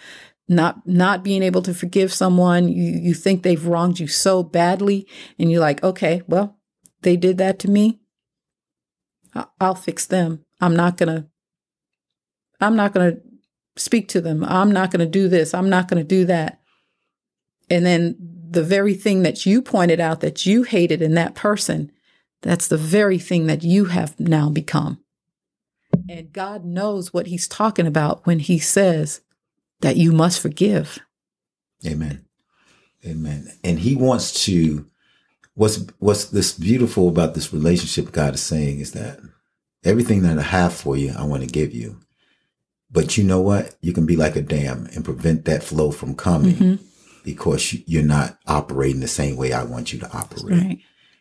not 0.48 0.88
not 0.88 1.24
being 1.24 1.44
able 1.44 1.62
to 1.62 1.74
forgive 1.76 2.12
someone 2.12 2.70
you 2.70 2.94
you 3.00 3.14
think 3.14 3.44
they've 3.44 3.68
wronged 3.68 4.00
you 4.00 4.08
so 4.08 4.42
badly 4.42 5.06
and 5.38 5.52
you're 5.52 5.60
like 5.62 5.84
okay 5.84 6.24
well 6.28 6.57
they 7.08 7.16
did 7.16 7.38
that 7.38 7.58
to 7.58 7.70
me 7.70 8.00
i'll 9.62 9.76
fix 9.76 10.06
them 10.06 10.44
i'm 10.60 10.76
not 10.76 10.98
gonna 10.98 11.26
i'm 12.60 12.76
not 12.76 12.92
gonna 12.92 13.16
speak 13.78 14.10
to 14.10 14.20
them 14.20 14.44
i'm 14.44 14.72
not 14.72 14.92
gonna 14.92 15.06
do 15.06 15.30
this 15.30 15.54
i'm 15.54 15.70
not 15.70 15.88
gonna 15.88 16.04
do 16.04 16.26
that 16.26 16.60
and 17.70 17.86
then 17.86 18.18
the 18.50 18.64
very 18.64 18.94
thing 18.94 19.24
that 19.24 19.46
you 19.46 19.62
pointed 19.62 20.02
out 20.02 20.20
that 20.20 20.46
you 20.46 20.64
hated 20.64 21.02
in 21.02 21.14
that 21.14 21.34
person 21.34 21.90
that's 22.42 22.68
the 22.68 22.78
very 22.78 23.18
thing 23.18 23.48
that 23.48 23.64
you 23.64 23.86
have 23.86 24.20
now 24.20 24.50
become 24.50 25.00
and 26.10 26.32
God 26.32 26.66
knows 26.66 27.14
what 27.14 27.28
he's 27.28 27.48
talking 27.48 27.88
about 27.88 28.26
when 28.26 28.40
he 28.40 28.60
says 28.60 29.22
that 29.82 29.98
you 29.98 30.12
must 30.12 30.40
forgive. 30.40 31.00
Amen. 31.86 32.26
Amen. 33.06 33.52
And 33.64 33.80
he 33.80 33.96
wants 33.96 34.46
to 34.46 34.86
what's 35.58 35.84
what's 36.00 36.26
this 36.26 36.54
beautiful 36.54 37.10
about 37.10 37.34
this 37.34 37.52
relationship 37.52 38.12
God 38.12 38.36
is 38.36 38.42
saying 38.42 38.80
is 38.80 38.92
that 38.92 39.20
everything 39.84 40.22
that 40.22 40.38
I 40.38 40.44
have 40.44 40.74
for 40.74 40.96
you, 40.96 41.14
I 41.18 41.24
want 41.26 41.42
to 41.44 41.50
give 41.50 41.74
you. 41.74 42.00
But 42.92 43.18
you 43.18 43.24
know 43.24 43.42
what? 43.42 43.76
You 43.82 43.92
can 43.92 44.06
be 44.06 44.16
like 44.16 44.36
a 44.36 44.42
dam 44.42 44.88
and 44.94 45.04
prevent 45.04 45.46
that 45.46 45.64
flow 45.64 45.92
from 45.92 46.16
coming 46.16 46.56
Mhm. 46.56 46.80
because 47.26 47.74
you- 47.74 47.84
you're 47.86 48.04
not 48.18 48.38
operating 48.48 49.02
the 49.02 49.08
same 49.08 49.36
way 49.36 49.52
I 49.52 49.64
want 49.64 49.92
you 49.92 50.00
to 50.00 50.12
operate. 50.16 50.62
Right. 50.64 50.80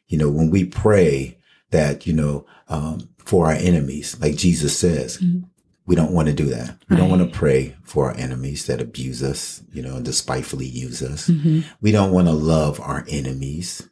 You 0.09 0.19
know, 0.19 0.31
when 0.31 0.51
we 0.51 0.65
pray 0.65 1.39
that, 1.73 2.07
you 2.07 2.13
know, 2.13 2.47
um, 2.69 3.09
for 3.19 3.47
our 3.47 3.53
enemies, 3.55 4.17
like 4.21 4.37
Jesus 4.37 4.79
says, 4.79 5.19
Mhm. 5.19 5.45
we 5.87 5.97
don't 5.97 6.13
want 6.13 6.29
to 6.29 6.35
do 6.35 6.47
that. 6.47 6.79
We 6.89 6.97
don't 6.97 7.11
want 7.11 7.23
to 7.23 7.39
pray 7.39 7.75
for 7.83 8.07
our 8.11 8.17
enemies 8.17 8.67
that 8.67 8.81
abuse 8.81 9.23
us, 9.23 9.63
you 9.73 9.83
know, 9.83 9.97
and 9.97 10.05
despitefully 10.05 10.67
use 10.67 11.03
us. 11.03 11.29
Mhm. 11.29 11.65
We 11.81 11.91
don't 11.91 12.13
want 12.13 12.29
to 12.29 12.33
love 12.33 12.81
our 12.81 13.05
enemies. 13.09 13.83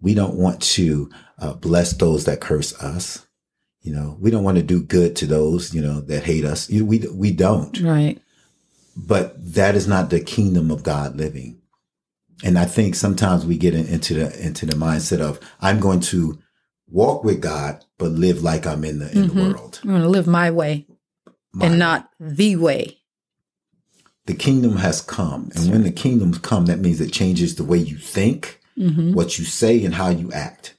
We 0.00 0.14
don't 0.14 0.34
want 0.34 0.60
to 0.62 1.10
uh, 1.38 1.54
bless 1.54 1.92
those 1.94 2.24
that 2.24 2.40
curse 2.40 2.74
us. 2.80 3.26
You 3.82 3.92
know, 3.94 4.16
we 4.20 4.30
don't 4.30 4.44
want 4.44 4.56
to 4.58 4.62
do 4.62 4.82
good 4.82 5.16
to 5.16 5.26
those, 5.26 5.74
you 5.74 5.80
know, 5.80 6.00
that 6.02 6.24
hate 6.24 6.44
us. 6.44 6.68
You- 6.70 6.84
We, 6.86 6.98
we 7.14 7.32
don't. 7.32 7.78
Right. 7.80 8.20
But 8.96 9.34
that 9.54 9.74
is 9.74 9.86
not 9.88 10.10
the 10.10 10.20
kingdom 10.20 10.70
of 10.70 10.82
God 10.82 11.16
living. 11.16 11.60
And 12.42 12.58
I 12.58 12.64
think 12.64 12.94
sometimes 12.94 13.44
we 13.46 13.56
get 13.58 13.74
in, 13.74 13.86
into 13.86 14.14
the 14.14 14.46
into 14.46 14.64
the 14.66 14.74
mindset 14.74 15.20
of 15.20 15.38
I'm 15.60 15.78
going 15.80 16.00
to 16.00 16.38
walk 16.88 17.22
with 17.22 17.40
God, 17.40 17.84
but 17.98 18.12
live 18.12 18.42
like 18.42 18.66
I'm 18.66 18.84
in 18.84 18.98
the 18.98 19.10
in 19.12 19.28
the 19.28 19.34
Mhm. 19.34 19.52
world. 19.52 19.80
I'm 19.82 19.90
going 19.90 20.02
to 20.02 20.08
live 20.08 20.26
my 20.26 20.50
way 20.50 20.86
My 21.52 21.66
and 21.66 21.72
way. 21.74 21.78
not 21.78 22.10
the 22.18 22.56
way. 22.56 22.96
the 24.26 24.34
kingdom 24.34 24.76
has 24.76 25.00
come, 25.00 25.50
and 25.56 25.70
when 25.72 25.82
the 25.82 25.90
kingdom's 25.90 26.38
come, 26.38 26.66
that 26.66 26.78
means 26.78 27.00
it 27.00 27.12
changes 27.12 27.56
the 27.56 27.64
way 27.64 27.78
you 27.78 27.96
think, 27.96 28.59
hmm 28.76 29.12
what 29.14 29.38
you 29.38 29.44
say, 29.44 29.84
and 29.84 29.94
how 29.94 30.08
you 30.10 30.32
act. 30.32 30.74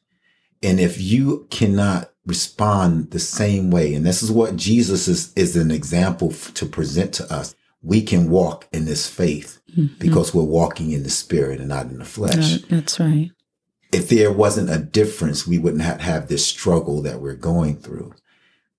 And 0.64 0.80
if 0.80 1.02
you 1.02 1.48
cannot 1.50 2.12
respond 2.26 3.12
the 3.12 3.20
same 3.20 3.72
way, 3.72 3.94
and 3.96 4.06
this 4.06 4.24
is 4.24 4.32
what 4.32 4.56
Jesus 4.56 5.08
is 5.08 5.34
is 5.36 5.56
an 5.56 5.72
example 5.72 6.32
f- 6.32 6.54
to 6.56 6.66
present 6.66 7.14
to 7.16 7.34
us, 7.34 7.56
we 7.84 8.02
can 8.04 8.30
walk 8.30 8.68
in 8.74 8.86
this 8.86 9.08
faith 9.10 9.62
because 10.00 10.34
we're 10.34 10.44
walking 10.44 10.92
in 10.92 11.04
the 11.04 11.10
spirit 11.10 11.60
and 11.60 11.70
not 11.70 11.88
in 11.88 12.00
the 12.00 12.06
flesh. 12.06 12.62
That's 12.70 13.00
right. 13.00 13.32
if 13.92 14.10
there 14.10 14.32
wasn't 14.32 14.70
a 14.70 14.80
difference, 14.80 15.48
we 15.48 15.58
wouldn't 15.60 15.84
have, 15.84 16.02
have 16.02 16.28
this 16.28 16.46
struggle 16.46 17.02
that 17.04 17.20
we're 17.22 17.36
going 17.36 17.78
through. 17.78 18.14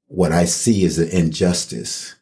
What 0.07 0.33
I 0.33 0.45
see 0.47 0.85
is 0.85 0.99
an 0.99 1.09
injustice. 1.11 2.16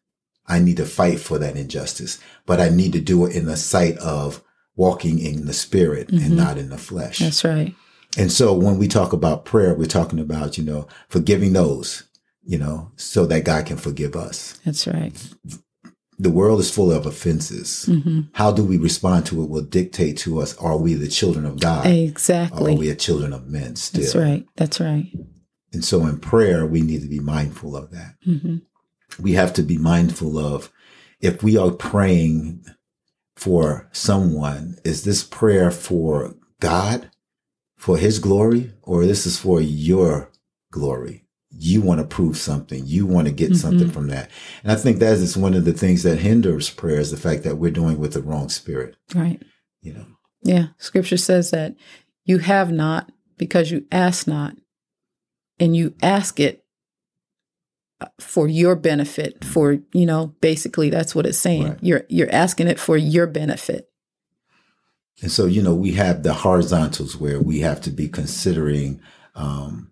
I 0.46 0.58
need 0.60 0.78
to 0.78 0.86
fight 0.86 1.20
for 1.20 1.38
that 1.38 1.56
injustice, 1.56 2.18
but 2.46 2.60
I 2.60 2.68
need 2.70 2.92
to 2.94 3.00
do 3.00 3.26
it 3.26 3.36
in 3.36 3.46
the 3.46 3.56
sight 3.56 3.98
of 3.98 4.42
walking 4.80 5.18
in 5.18 5.44
the 5.46 5.52
spirit 5.52 6.08
Mhm. 6.08 6.22
and 6.24 6.36
not 6.36 6.56
in 6.58 6.68
the 6.70 6.78
flesh. 6.78 7.18
That's 7.18 7.44
right. 7.44 7.74
And 8.16 8.32
so 8.32 8.46
when 8.54 8.76
we 8.78 8.88
talk 8.88 9.12
about 9.12 9.44
prayer, 9.44 9.74
we're 9.74 9.84
talking 10.00 10.18
about, 10.18 10.56
you 10.58 10.64
know, 10.64 10.88
forgiving 11.08 11.52
those, 11.52 12.04
you 12.52 12.58
know, 12.58 12.90
so 12.96 13.26
that 13.26 13.44
God 13.44 13.66
can 13.66 13.76
forgive 13.76 14.16
us. 14.16 14.54
That's 14.64 14.86
right. 14.86 15.12
The 16.18 16.30
world 16.30 16.60
is 16.60 16.70
full 16.70 16.90
of 16.92 17.06
offenses. 17.06 17.84
hmm 17.84 18.20
How 18.32 18.50
do 18.52 18.62
we 18.64 18.76
respond 18.78 19.26
to 19.26 19.42
it 19.42 19.48
will 19.50 19.62
dictate 19.80 20.16
to 20.24 20.40
us, 20.42 20.54
are 20.56 20.76
we 20.84 20.94
the 20.94 21.08
children 21.08 21.44
of 21.46 21.60
God? 21.60 21.86
Exactly. 21.86 22.72
are 22.74 22.76
we 22.78 22.90
a 22.90 22.94
children 23.06 23.32
of 23.32 23.46
men 23.48 23.76
still? 23.76 24.02
That's 24.02 24.16
right. 24.16 24.44
That's 24.56 24.80
right. 24.80 25.06
And 25.72 25.84
so 25.84 26.04
in 26.06 26.18
prayer, 26.18 26.66
we 26.66 26.80
need 26.80 27.02
to 27.02 27.08
be 27.08 27.20
mindful 27.20 27.76
of 27.76 27.90
that. 27.96 28.14
hmm 28.24 28.56
We 29.26 29.32
have 29.40 29.52
to 29.54 29.62
be 29.62 29.78
mindful 29.78 30.38
of 30.38 30.70
if 31.20 31.42
we 31.42 31.56
are 31.62 31.70
praying 31.70 32.64
for 33.40 33.88
someone, 33.90 34.76
is 34.84 35.04
this 35.04 35.24
prayer 35.24 35.70
for 35.70 36.34
God, 36.60 37.10
for 37.76 37.96
his 37.96 38.18
glory, 38.18 38.72
or 38.82 39.06
this 39.06 39.24
is 39.26 39.38
for 39.38 39.60
your 39.60 40.30
glory? 40.70 41.24
you 41.52 41.82
want 41.82 42.00
to 42.00 42.06
prove 42.06 42.36
something. 42.36 42.86
You 42.86 43.06
want 43.06 43.26
to 43.26 43.32
get 43.32 43.50
mm-hmm. 43.50 43.56
something 43.56 43.90
from 43.90 44.08
that. 44.08 44.30
And 44.62 44.70
I 44.70 44.76
think 44.76 44.98
that 44.98 45.14
is 45.14 45.36
one 45.36 45.54
of 45.54 45.64
the 45.64 45.72
things 45.72 46.04
that 46.04 46.20
hinders 46.20 46.70
prayer 46.70 47.00
is 47.00 47.10
the 47.10 47.16
fact 47.16 47.42
that 47.42 47.56
we're 47.56 47.70
doing 47.70 47.98
with 47.98 48.12
the 48.12 48.22
wrong 48.22 48.48
spirit. 48.48 48.96
Right. 49.14 49.42
You 49.82 49.94
know. 49.94 50.06
Yeah. 50.42 50.66
Scripture 50.78 51.16
says 51.16 51.50
that 51.50 51.74
you 52.24 52.38
have 52.38 52.70
not 52.70 53.10
because 53.36 53.70
you 53.70 53.84
ask 53.90 54.26
not 54.26 54.56
and 55.58 55.76
you 55.76 55.94
ask 56.02 56.38
it 56.38 56.64
for 58.18 58.48
your 58.48 58.76
benefit 58.76 59.44
for 59.44 59.78
you 59.92 60.06
know 60.06 60.34
basically 60.40 60.90
that's 60.90 61.14
what 61.14 61.26
it's 61.26 61.38
saying 61.38 61.68
right. 61.68 61.78
you're 61.82 62.04
you're 62.08 62.32
asking 62.32 62.66
it 62.66 62.78
for 62.78 62.96
your 62.96 63.26
benefit 63.26 63.90
and 65.22 65.30
so 65.30 65.46
you 65.46 65.62
know 65.62 65.74
we 65.74 65.92
have 65.92 66.22
the 66.22 66.32
horizontals 66.32 67.16
where 67.16 67.40
we 67.40 67.60
have 67.60 67.80
to 67.82 67.90
be 67.90 68.08
considering 68.08 69.00
um, 69.34 69.90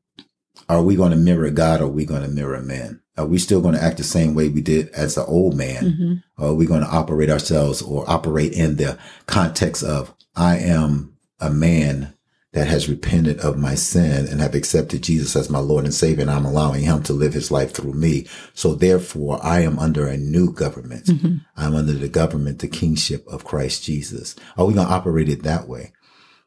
are 0.68 0.82
we 0.82 0.96
going 0.96 1.10
to 1.10 1.16
mirror 1.16 1.50
God 1.50 1.80
or 1.80 1.84
are 1.84 1.88
we 1.88 2.04
going 2.04 2.22
to 2.22 2.28
mirror 2.28 2.60
man? 2.60 3.00
Are 3.16 3.26
we 3.26 3.38
still 3.38 3.60
going 3.60 3.74
to 3.74 3.82
act 3.82 3.96
the 3.96 4.04
same 4.04 4.34
way 4.34 4.48
we 4.48 4.60
did 4.60 4.88
as 4.90 5.14
the 5.14 5.24
old 5.24 5.56
man? 5.56 5.84
Mm-hmm. 5.84 6.42
Or 6.42 6.50
are 6.50 6.54
we 6.54 6.66
going 6.66 6.82
to 6.82 6.88
operate 6.88 7.30
ourselves 7.30 7.82
or 7.82 8.08
operate 8.08 8.52
in 8.52 8.76
the 8.76 8.98
context 9.26 9.82
of 9.82 10.14
I 10.36 10.58
am 10.58 11.16
a 11.40 11.50
man 11.50 12.14
that 12.52 12.67
has 12.67 12.88
repented 12.88 13.38
of 13.40 13.59
my 13.59 13.75
sin 13.75 14.26
and 14.26 14.40
have 14.40 14.55
accepted 14.55 15.02
Jesus 15.02 15.37
as 15.37 15.50
my 15.50 15.59
Lord 15.59 15.85
and 15.85 15.93
Savior, 15.93 16.23
and 16.23 16.31
I'm 16.31 16.47
allowing 16.47 16.83
him 16.83 17.02
to 17.02 17.12
live 17.12 17.35
his 17.35 17.50
life 17.50 17.75
through 17.75 17.93
me. 17.93 18.26
So 18.55 18.75
therefore, 18.75 19.38
I 19.43 19.61
am 19.61 19.78
under 19.78 20.07
a 20.07 20.17
new 20.17 20.52
government. 20.52 21.07
Mm-hmm. 21.07 21.37
I'm 21.57 21.75
under 21.75 21.93
the 21.93 22.09
government, 22.09 22.61
the 22.61 22.69
kingship 22.69 23.26
of 23.28 23.45
Christ 23.45 23.85
Jesus. 23.85 24.35
Are 24.57 24.64
we 24.64 24.73
going 24.73 24.87
to 24.87 24.93
operate 24.93 25.28
it 25.28 25.43
that 25.43 25.69
way? 25.69 25.93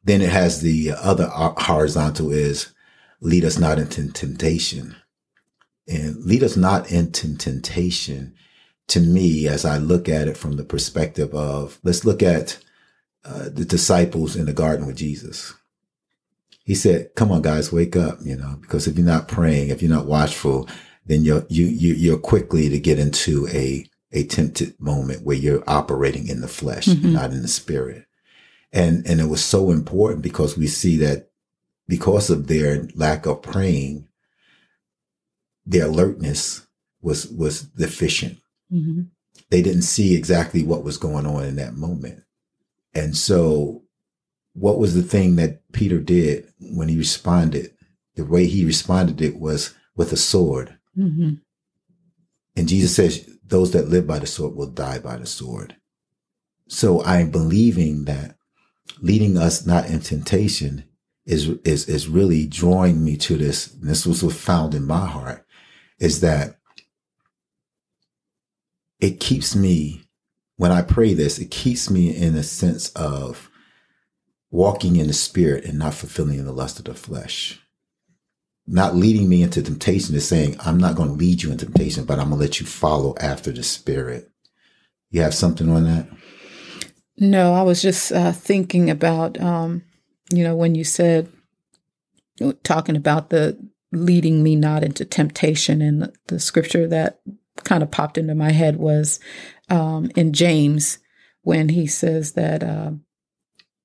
Then 0.03 0.22
it 0.22 0.29
has 0.29 0.62
the 0.62 0.91
other 0.91 1.27
horizontal 1.27 2.31
is 2.31 2.74
lead 3.20 3.46
us 3.46 3.60
not 3.60 3.77
into 3.77 4.12
temptation. 4.12 4.96
And 5.88 6.15
lead 6.25 6.43
us 6.43 6.58
not 6.58 6.91
into 6.91 7.38
temptation 7.38 8.34
to 8.88 9.00
me, 9.00 9.48
as 9.48 9.65
I 9.65 9.77
look 9.77 10.10
at 10.10 10.27
it 10.27 10.36
from 10.36 10.58
the 10.58 10.63
perspective 10.63 11.34
of, 11.34 11.79
let's 11.84 12.03
look 12.03 12.24
at 12.24 12.58
uh, 13.24 13.50
the 13.50 13.65
disciples 13.65 14.36
in 14.36 14.46
the 14.46 14.53
garden 14.53 14.88
with 14.88 14.98
Jesus. 14.98 15.53
He 16.63 16.75
said, 16.75 17.09
come 17.15 17.31
on, 17.31 17.41
guys, 17.41 17.71
wake 17.71 17.95
up, 17.95 18.19
you 18.23 18.35
know, 18.35 18.57
because 18.61 18.87
if 18.87 18.97
you're 18.97 19.05
not 19.05 19.27
praying, 19.27 19.69
if 19.69 19.81
you're 19.81 19.91
not 19.91 20.05
watchful, 20.05 20.69
then 21.05 21.23
you're, 21.23 21.45
you, 21.49 21.65
you, 21.65 21.93
you're 21.93 22.19
quickly 22.19 22.69
to 22.69 22.79
get 22.79 22.99
into 22.99 23.47
a, 23.47 23.85
a 24.11 24.23
tempted 24.25 24.79
moment 24.79 25.23
where 25.23 25.37
you're 25.37 25.63
operating 25.67 26.27
in 26.27 26.41
the 26.41 26.47
flesh, 26.47 26.85
mm-hmm. 26.85 27.13
not 27.13 27.31
in 27.31 27.41
the 27.41 27.47
spirit. 27.47 28.05
And, 28.71 29.05
and 29.07 29.19
it 29.19 29.25
was 29.25 29.43
so 29.43 29.71
important 29.71 30.21
because 30.21 30.57
we 30.57 30.67
see 30.67 30.97
that 30.97 31.29
because 31.87 32.29
of 32.29 32.47
their 32.47 32.87
lack 32.95 33.25
of 33.25 33.41
praying, 33.41 34.07
their 35.65 35.87
alertness 35.87 36.65
was 37.01 37.27
was 37.27 37.63
deficient. 37.63 38.39
Mm-hmm. 38.71 39.01
They 39.49 39.61
didn't 39.61 39.81
see 39.81 40.15
exactly 40.15 40.63
what 40.63 40.83
was 40.83 40.97
going 40.97 41.25
on 41.25 41.43
in 41.43 41.57
that 41.57 41.75
moment. 41.75 42.23
And 42.93 43.15
so 43.15 43.80
what 44.53 44.79
was 44.79 44.96
the 44.96 45.03
thing 45.03 45.36
that 45.38 45.72
Peter 45.72 46.00
did 46.00 46.51
when 46.60 46.89
he 46.89 46.98
responded? 46.98 47.72
The 48.15 48.25
way 48.25 48.46
he 48.46 48.65
responded 48.65 49.22
it 49.22 49.39
was 49.39 49.74
with 49.96 50.12
a 50.12 50.17
sword. 50.17 50.77
Mm-hmm. 50.98 51.36
And 52.55 52.67
Jesus 52.67 52.96
says, 52.96 53.29
those 53.43 53.72
that 53.72 53.89
live 53.89 54.08
by 54.08 54.20
the 54.20 54.27
sword 54.27 54.55
will 54.55 54.67
die 54.67 55.00
by 55.00 55.17
the 55.17 55.25
sword. 55.25 55.75
So 56.67 57.03
I'm 57.03 57.31
believing 57.31 58.05
that 58.05 58.38
leading 59.01 59.38
us 59.38 59.65
not 59.65 59.88
in 59.88 60.00
temptation 60.00 60.86
is 61.25 61.50
is 61.63 61.88
is 61.88 62.08
really 62.08 62.48
drawing 62.48 63.03
me 63.03 63.15
to 63.17 63.38
this. 63.38 63.65
this 63.65 64.05
was 64.05 64.24
what 64.24 64.34
found 64.34 64.74
in 64.74 64.88
my 64.88 65.05
heart, 65.05 65.46
is 66.00 66.22
that 66.22 66.58
it 69.00 69.20
keeps 69.20 69.55
me 69.55 70.03
when 70.58 70.72
I 70.72 70.81
pray 70.81 71.13
this. 71.13 71.38
It 71.38 71.51
keeps 71.51 71.89
me 71.89 72.15
in 72.15 72.36
a 72.36 72.43
sense 72.43 72.89
of 72.93 73.50
walking 74.51 74.98
in 74.98 75.08
the 75.08 75.13
spirit 75.13 75.65
and 75.65 75.79
not 75.79 75.93
fulfilling 75.93 76.43
the 76.43 76.51
lust 76.51 76.77
of 76.77 76.86
the 76.86 76.93
flesh. 76.93 77.60
Not 78.67 78.96
leading 78.96 79.27
me 79.27 79.41
into 79.41 79.63
temptation 79.63 80.13
is 80.13 80.27
saying, 80.27 80.58
I'm 80.60 80.77
not 80.77 80.96
going 80.96 81.10
to 81.10 81.15
lead 81.15 81.41
you 81.41 81.51
into 81.51 81.65
temptation, 81.65 82.05
but 82.05 82.20
I'm 82.20 82.29
going 82.29 82.39
to 82.39 82.46
let 82.46 82.60
you 82.60 82.65
follow 82.65 83.15
after 83.20 83.51
the 83.51 83.63
spirit. 83.63 84.29
You 85.09 85.22
have 85.22 85.33
something 85.33 85.70
on 85.70 85.85
that? 85.85 86.07
No, 87.18 87.53
I 87.53 87.64
was 87.64 87.81
just 87.81 88.11
uh, 88.11 88.31
thinking 88.31 88.90
about 88.90 89.40
um, 89.42 89.83
you 90.31 90.44
know, 90.44 90.55
when 90.55 90.75
you 90.75 90.83
said, 90.83 91.31
talking 92.64 92.96
about 92.96 93.29
the 93.29 93.57
leading 93.92 94.42
me 94.42 94.55
not 94.55 94.83
into 94.83 95.03
temptation, 95.05 95.81
and 95.81 96.03
the, 96.03 96.14
the 96.27 96.40
scripture 96.40 96.87
that 96.87 97.20
kind 97.64 97.83
of 97.83 97.92
popped 97.92 98.18
into 98.18 98.33
my 98.33 98.51
head 98.51 98.77
was 98.77 99.20
um, 99.70 100.09
in 100.16 100.33
James 100.33 101.00
when 101.42 101.70
he 101.70 101.87
says 101.87 102.33
that. 102.33 102.64
Uh, 102.64 102.92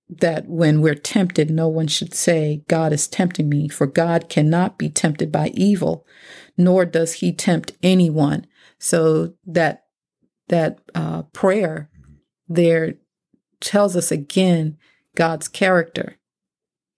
that 0.09 0.49
when 0.49 0.81
we're 0.81 0.95
tempted, 0.95 1.51
no 1.51 1.69
one 1.69 1.89
should 1.89 2.15
say, 2.15 2.63
God 2.69 2.93
is 2.93 3.09
tempting 3.09 3.49
me, 3.49 3.69
for 3.69 3.87
God 3.87 4.29
cannot 4.29 4.79
be 4.79 4.89
tempted 4.89 5.33
by 5.33 5.49
evil, 5.49 6.07
nor 6.57 6.85
does 6.85 7.15
he 7.15 7.33
tempt 7.33 7.73
anyone. 7.83 8.47
So 8.79 9.35
that 9.47 9.85
that 10.49 10.79
uh, 10.95 11.23
prayer 11.33 11.91
there 12.49 12.95
tells 13.61 13.97
us 13.97 14.13
again 14.13 14.77
God's 15.17 15.49
character. 15.49 16.17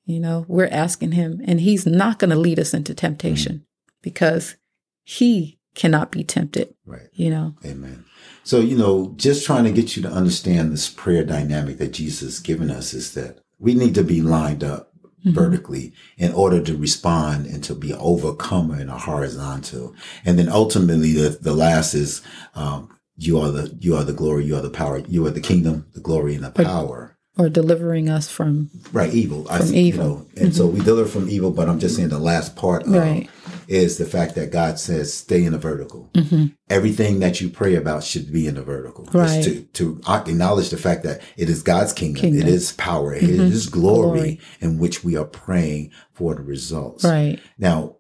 You 0.05 0.21
know, 0.21 0.45
we're 0.49 0.69
asking 0.69 1.13
him, 1.13 1.41
and 1.45 1.61
he's 1.61 1.87
not 1.87 2.19
going 2.19 2.31
to 2.31 2.37
lead 2.37 2.59
us 2.59 2.75
into 2.75 2.95
temptation 2.95 3.53
mm 3.53 3.63
because 4.01 4.55
he 5.03 5.58
cannot 5.79 6.11
be 6.11 6.25
tempted. 6.25 6.75
Right. 6.85 7.09
You 7.15 7.31
know, 7.31 7.55
amen. 7.65 8.05
So, 8.43 8.61
you 8.61 8.77
know, 8.77 9.15
just 9.17 9.47
trying 9.47 9.65
to 9.65 9.73
get 9.73 9.97
you 9.97 10.03
to 10.03 10.11
understand 10.11 10.73
this 10.73 10.91
prayer 10.91 11.25
dynamic 11.25 11.79
that 11.79 11.93
Jesus 11.93 12.21
has 12.21 12.41
given 12.41 12.71
us 12.71 12.93
is 12.93 13.15
that 13.15 13.39
we 13.59 13.75
need 13.75 13.95
to 13.95 14.03
be 14.03 14.21
lined 14.21 14.65
up 14.65 14.93
mm-hmm. 15.21 15.33
vertically 15.33 15.93
in 16.17 16.33
order 16.33 16.61
to 16.63 16.77
respond 16.77 17.47
and 17.47 17.63
to 17.65 17.75
be 17.75 17.95
overcomer 17.95 18.81
in 18.81 18.89
a 18.89 18.99
horizontal. 18.99 19.95
And 20.25 20.39
then 20.39 20.49
ultimately 20.49 21.13
the, 21.13 21.39
the 21.41 21.55
last 21.55 21.95
is, 21.95 22.23
um, 22.55 22.89
you 23.17 23.39
are 23.39 23.51
the, 23.51 23.77
you 23.81 23.97
are 23.97 24.05
the 24.05 24.13
glory, 24.13 24.47
you 24.47 24.57
are 24.57 24.63
the 24.63 24.71
power, 24.71 24.99
you 24.99 25.27
are 25.27 25.31
the 25.31 25.41
kingdom, 25.41 25.87
the 25.93 26.01
glory 26.01 26.35
and 26.35 26.45
the 26.45 26.51
power 26.51 27.19
or 27.39 27.49
delivering 27.49 28.09
us 28.09 28.29
from 28.29 28.69
right 28.93 29.15
evil 29.15 29.45
from 29.45 29.69
I, 29.69 29.73
evil 29.73 30.05
you 30.05 30.11
know, 30.11 30.17
and 30.31 30.37
mm-hmm. 30.37 30.51
so 30.51 30.67
we 30.67 30.81
deliver 30.81 31.09
from 31.09 31.31
evil 31.31 31.53
but 31.53 31.69
i'm 31.69 31.79
just 31.79 31.95
saying 31.95 32.09
the 32.09 32.19
last 32.19 32.57
part 32.57 32.83
of 32.83 32.93
right. 32.93 33.31
Is 33.69 33.99
the 33.99 34.05
fact 34.05 34.35
that 34.35 34.51
god 34.51 34.79
says 34.79 35.13
stay 35.13 35.45
in 35.45 35.53
the 35.53 35.59
vertical 35.59 36.11
mm-hmm. 36.15 36.47
everything 36.69 37.21
that 37.21 37.41
you 37.41 37.49
pray 37.49 37.75
about 37.77 38.03
should 38.03 38.33
be 38.33 38.47
in 38.47 38.57
the 38.57 38.63
vertical 38.63 39.05
right. 39.13 39.45
to, 39.45 39.63
to 39.67 40.01
acknowledge 40.09 40.71
the 40.71 40.77
fact 40.77 41.05
that 41.05 41.21
it 41.37 41.49
is 41.49 41.63
god's 41.63 41.93
kingdom, 41.93 42.21
kingdom. 42.21 42.41
it 42.41 42.49
is 42.49 42.73
power 42.73 43.15
mm-hmm. 43.15 43.27
it 43.27 43.41
is 43.41 43.69
glory, 43.69 44.19
glory 44.19 44.41
in 44.61 44.79
which 44.79 45.05
we 45.05 45.17
are 45.17 45.25
praying 45.25 45.93
for 46.13 46.35
the 46.35 46.43
results 46.43 47.05
right 47.05 47.41
now 47.57 47.95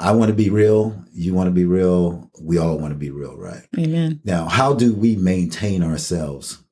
I 0.00 0.12
want 0.12 0.28
to 0.28 0.34
be 0.36 0.48
real. 0.48 1.04
You 1.12 1.34
want 1.34 1.48
to 1.48 1.52
be 1.52 1.64
real. 1.64 2.30
We 2.40 2.56
all 2.56 2.78
want 2.78 2.92
to 2.92 2.96
be 2.96 3.10
real, 3.10 3.36
right? 3.36 3.66
Amen. 3.76 4.20
Now, 4.22 4.46
how 4.46 4.72
do 4.72 4.94
we 4.94 5.16
maintain 5.16 5.82
ourselves 5.82 6.62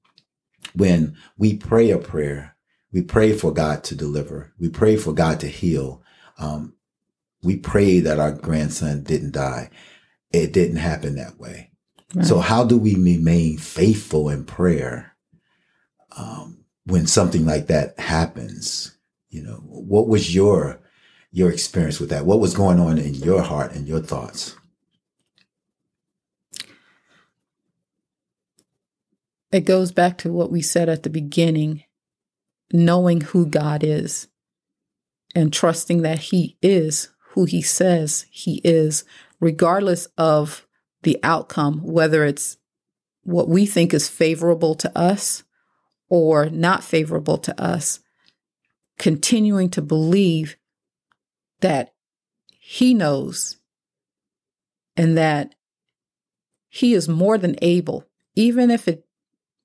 when 0.76 1.16
we 1.38 1.56
pray 1.56 1.90
a 1.90 1.98
prayer, 1.98 2.56
we 2.92 3.02
pray 3.02 3.32
for 3.32 3.52
God 3.52 3.82
to 3.84 3.94
deliver. 3.94 4.52
We 4.58 4.68
pray 4.68 4.96
for 4.96 5.12
God 5.12 5.40
to 5.40 5.48
heal. 5.48 6.02
Um, 6.38 6.74
we 7.46 7.56
pray 7.56 8.00
that 8.00 8.18
our 8.18 8.32
grandson 8.32 9.02
didn't 9.02 9.32
die. 9.32 9.70
It 10.32 10.52
didn't 10.52 10.76
happen 10.76 11.14
that 11.14 11.38
way. 11.38 11.70
Right. 12.14 12.26
So 12.26 12.38
how 12.38 12.64
do 12.64 12.76
we 12.76 12.94
remain 12.94 13.58
faithful 13.58 14.28
in 14.28 14.44
prayer 14.44 15.16
um, 16.16 16.64
when 16.84 17.06
something 17.06 17.46
like 17.46 17.68
that 17.68 17.98
happens? 17.98 18.96
You 19.30 19.42
know, 19.42 19.62
what 19.64 20.08
was 20.08 20.34
your 20.34 20.80
your 21.30 21.50
experience 21.50 22.00
with 22.00 22.10
that? 22.10 22.26
What 22.26 22.40
was 22.40 22.54
going 22.54 22.80
on 22.80 22.98
in 22.98 23.14
your 23.14 23.42
heart 23.42 23.72
and 23.72 23.86
your 23.86 24.00
thoughts? 24.00 24.56
it 29.52 29.64
goes 29.64 29.92
back 29.92 30.18
to 30.18 30.32
what 30.32 30.50
we 30.50 30.60
said 30.60 30.88
at 30.88 31.02
the 31.02 31.10
beginning 31.10 31.82
knowing 32.72 33.20
who 33.20 33.46
God 33.46 33.84
is 33.84 34.28
and 35.34 35.52
trusting 35.52 36.02
that 36.02 36.18
He 36.18 36.56
is 36.60 37.08
who 37.36 37.44
He 37.44 37.62
says 37.62 38.24
He 38.30 38.62
is, 38.64 39.04
regardless 39.38 40.08
of 40.18 40.66
the 41.02 41.20
outcome, 41.22 41.84
whether 41.84 42.24
it's 42.24 42.56
what 43.22 43.48
we 43.48 43.66
think 43.66 43.92
is 43.92 44.08
favorable 44.08 44.74
to 44.74 44.98
us 44.98 45.44
or 46.08 46.48
not 46.48 46.82
favorable 46.82 47.36
to 47.36 47.60
us, 47.62 48.00
continuing 48.98 49.68
to 49.70 49.82
believe 49.82 50.56
that 51.60 51.92
He 52.48 52.94
knows 52.94 53.58
and 54.96 55.16
that 55.18 55.54
He 56.70 56.94
is 56.94 57.06
more 57.06 57.36
than 57.36 57.56
able, 57.60 58.06
even 58.34 58.70
if 58.70 58.88
it 58.88 59.04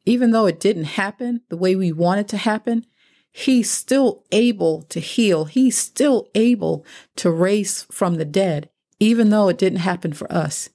even 0.03 0.31
though 0.31 0.45
it 0.47 0.59
didn't 0.59 0.85
happen 0.85 1.41
the 1.47 1.55
way 1.55 1.75
we 1.75 1.93
want 1.93 2.19
it 2.19 2.27
to 2.27 2.37
happen, 2.37 2.85
he's 3.31 3.71
still 3.71 4.23
able 4.31 4.83
to 4.83 4.99
heal. 4.99 5.45
He's 5.45 5.77
still 5.77 6.29
able 6.35 6.85
to 7.17 7.31
raise 7.31 7.83
from 7.83 8.15
the 8.15 8.25
dead 8.25 8.69
even 9.01 9.31
though 9.31 9.49
it 9.49 9.57
didn't 9.57 9.79
happen 9.79 10.13
for 10.13 10.31
us, 10.31 10.69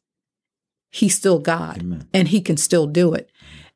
he's 0.90 1.14
still 1.14 1.38
God 1.38 1.78
Amen. 1.80 2.08
and 2.12 2.28
he 2.28 2.40
can 2.40 2.56
still 2.56 2.88
do 2.88 3.14
it. 3.14 3.30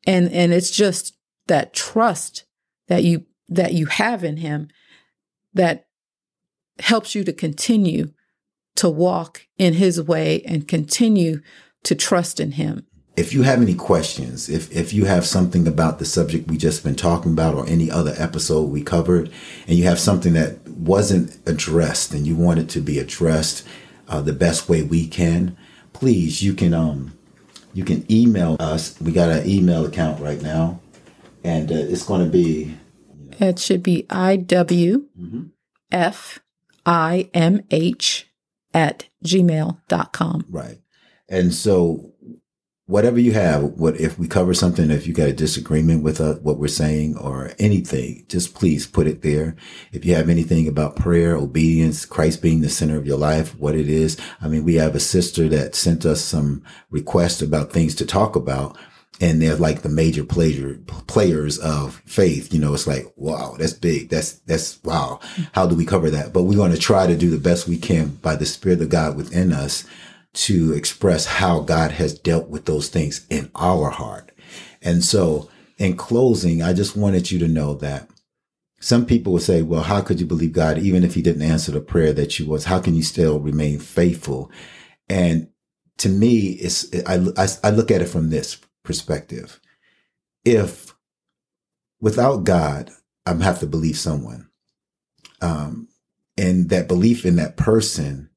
And 0.06 0.30
and 0.32 0.52
it's 0.52 0.72
just 0.72 1.16
that 1.46 1.72
trust 1.72 2.44
that 2.88 3.04
you 3.04 3.26
that 3.48 3.72
you 3.72 3.86
have 3.86 4.24
in 4.24 4.38
him 4.38 4.68
that 5.54 5.86
helps 6.80 7.14
you 7.14 7.22
to 7.24 7.32
continue 7.32 8.12
to 8.74 8.88
walk 8.88 9.46
in 9.56 9.74
his 9.74 10.02
way 10.02 10.42
and 10.42 10.66
continue 10.66 11.42
to 11.84 11.94
trust 11.94 12.40
in 12.40 12.52
him. 12.52 12.86
If 13.20 13.34
you 13.34 13.42
have 13.42 13.60
any 13.60 13.74
questions, 13.74 14.48
if, 14.48 14.72
if 14.74 14.94
you 14.94 15.04
have 15.04 15.26
something 15.26 15.68
about 15.68 15.98
the 15.98 16.06
subject 16.06 16.48
we 16.48 16.56
just 16.56 16.82
been 16.82 16.94
talking 16.94 17.32
about 17.32 17.54
or 17.54 17.66
any 17.68 17.90
other 17.90 18.14
episode 18.16 18.70
we 18.70 18.82
covered, 18.82 19.30
and 19.66 19.76
you 19.76 19.84
have 19.84 19.98
something 19.98 20.32
that 20.32 20.66
wasn't 20.66 21.38
addressed 21.46 22.14
and 22.14 22.26
you 22.26 22.34
want 22.34 22.60
it 22.60 22.70
to 22.70 22.80
be 22.80 22.98
addressed 22.98 23.68
uh, 24.08 24.22
the 24.22 24.32
best 24.32 24.70
way 24.70 24.82
we 24.82 25.06
can, 25.06 25.54
please, 25.92 26.42
you 26.42 26.54
can, 26.54 26.72
um, 26.72 27.12
you 27.74 27.84
can 27.84 28.10
email 28.10 28.56
us. 28.58 28.98
We 29.02 29.12
got 29.12 29.28
an 29.28 29.46
email 29.46 29.84
account 29.84 30.18
right 30.22 30.40
now 30.40 30.80
and 31.44 31.70
uh, 31.70 31.74
it's 31.74 32.04
going 32.04 32.24
to 32.24 32.30
be, 32.30 32.74
It 33.38 33.58
should 33.58 33.82
be 33.82 34.04
IWFIMH 34.04 35.04
at 38.72 39.08
gmail.com. 39.22 40.46
right. 40.48 40.78
And 41.28 41.54
so 41.54 42.09
whatever 42.90 43.20
you 43.20 43.32
have, 43.32 43.62
what 43.62 43.98
if 44.00 44.18
we 44.18 44.26
cover 44.26 44.52
something, 44.52 44.90
if 44.90 45.06
you 45.06 45.14
got 45.14 45.28
a 45.28 45.32
disagreement 45.32 46.02
with 46.02 46.20
uh, 46.20 46.34
what 46.36 46.58
we're 46.58 46.66
saying 46.66 47.16
or 47.16 47.52
anything, 47.60 48.24
just 48.28 48.52
please 48.52 48.84
put 48.84 49.06
it 49.06 49.22
there. 49.22 49.54
If 49.92 50.04
you 50.04 50.16
have 50.16 50.28
anything 50.28 50.66
about 50.66 50.96
prayer, 50.96 51.36
obedience, 51.36 52.04
Christ 52.04 52.42
being 52.42 52.62
the 52.62 52.68
center 52.68 52.96
of 52.96 53.06
your 53.06 53.16
life, 53.16 53.56
what 53.56 53.76
it 53.76 53.88
is. 53.88 54.18
I 54.40 54.48
mean, 54.48 54.64
we 54.64 54.74
have 54.74 54.96
a 54.96 55.00
sister 55.00 55.48
that 55.50 55.76
sent 55.76 56.04
us 56.04 56.20
some 56.20 56.64
requests 56.90 57.40
about 57.40 57.72
things 57.72 57.94
to 57.96 58.06
talk 58.06 58.34
about. 58.34 58.76
And 59.22 59.40
they're 59.40 59.54
like 59.54 59.82
the 59.82 59.90
major 59.90 60.24
player, 60.24 60.78
players 61.06 61.58
of 61.58 61.96
faith. 62.06 62.54
You 62.54 62.58
know, 62.58 62.72
it's 62.72 62.86
like, 62.86 63.12
wow, 63.16 63.54
that's 63.58 63.74
big. 63.74 64.08
That's, 64.08 64.32
that's 64.40 64.82
wow. 64.82 65.20
How 65.52 65.66
do 65.66 65.76
we 65.76 65.84
cover 65.84 66.08
that? 66.10 66.32
But 66.32 66.44
we're 66.44 66.56
going 66.56 66.72
to 66.72 66.78
try 66.78 67.06
to 67.06 67.16
do 67.18 67.28
the 67.28 67.36
best 67.36 67.68
we 67.68 67.76
can 67.76 68.08
by 68.22 68.34
the 68.34 68.46
spirit 68.46 68.80
of 68.80 68.88
God 68.88 69.16
within 69.18 69.52
us 69.52 69.84
to 70.32 70.72
express 70.72 71.26
how 71.26 71.60
God 71.60 71.92
has 71.92 72.18
dealt 72.18 72.48
with 72.48 72.64
those 72.64 72.88
things 72.88 73.26
in 73.30 73.50
our 73.54 73.90
heart. 73.90 74.32
And 74.80 75.04
so 75.04 75.50
in 75.78 75.96
closing, 75.96 76.62
I 76.62 76.72
just 76.72 76.96
wanted 76.96 77.30
you 77.30 77.38
to 77.40 77.48
know 77.48 77.74
that 77.74 78.08
some 78.80 79.04
people 79.04 79.32
will 79.32 79.40
say, 79.40 79.62
well, 79.62 79.82
how 79.82 80.00
could 80.00 80.20
you 80.20 80.26
believe 80.26 80.52
God 80.52 80.78
even 80.78 81.04
if 81.04 81.14
he 81.14 81.22
didn't 81.22 81.42
answer 81.42 81.72
the 81.72 81.80
prayer 81.80 82.12
that 82.14 82.38
you 82.38 82.46
was? 82.46 82.64
How 82.64 82.80
can 82.80 82.94
you 82.94 83.02
still 83.02 83.38
remain 83.38 83.78
faithful? 83.78 84.50
And 85.08 85.48
to 85.98 86.08
me, 86.08 86.50
it's, 86.52 86.86
I, 87.06 87.16
I, 87.36 87.48
I 87.64 87.70
look 87.70 87.90
at 87.90 88.00
it 88.00 88.06
from 88.06 88.30
this 88.30 88.58
perspective. 88.84 89.60
If 90.44 90.94
without 92.00 92.44
God, 92.44 92.90
I'm 93.26 93.40
have 93.40 93.60
to 93.60 93.66
believe 93.66 93.98
someone. 93.98 94.48
Um, 95.42 95.88
and 96.38 96.70
that 96.70 96.88
belief 96.88 97.26
in 97.26 97.36
that 97.36 97.58
person 97.58 98.29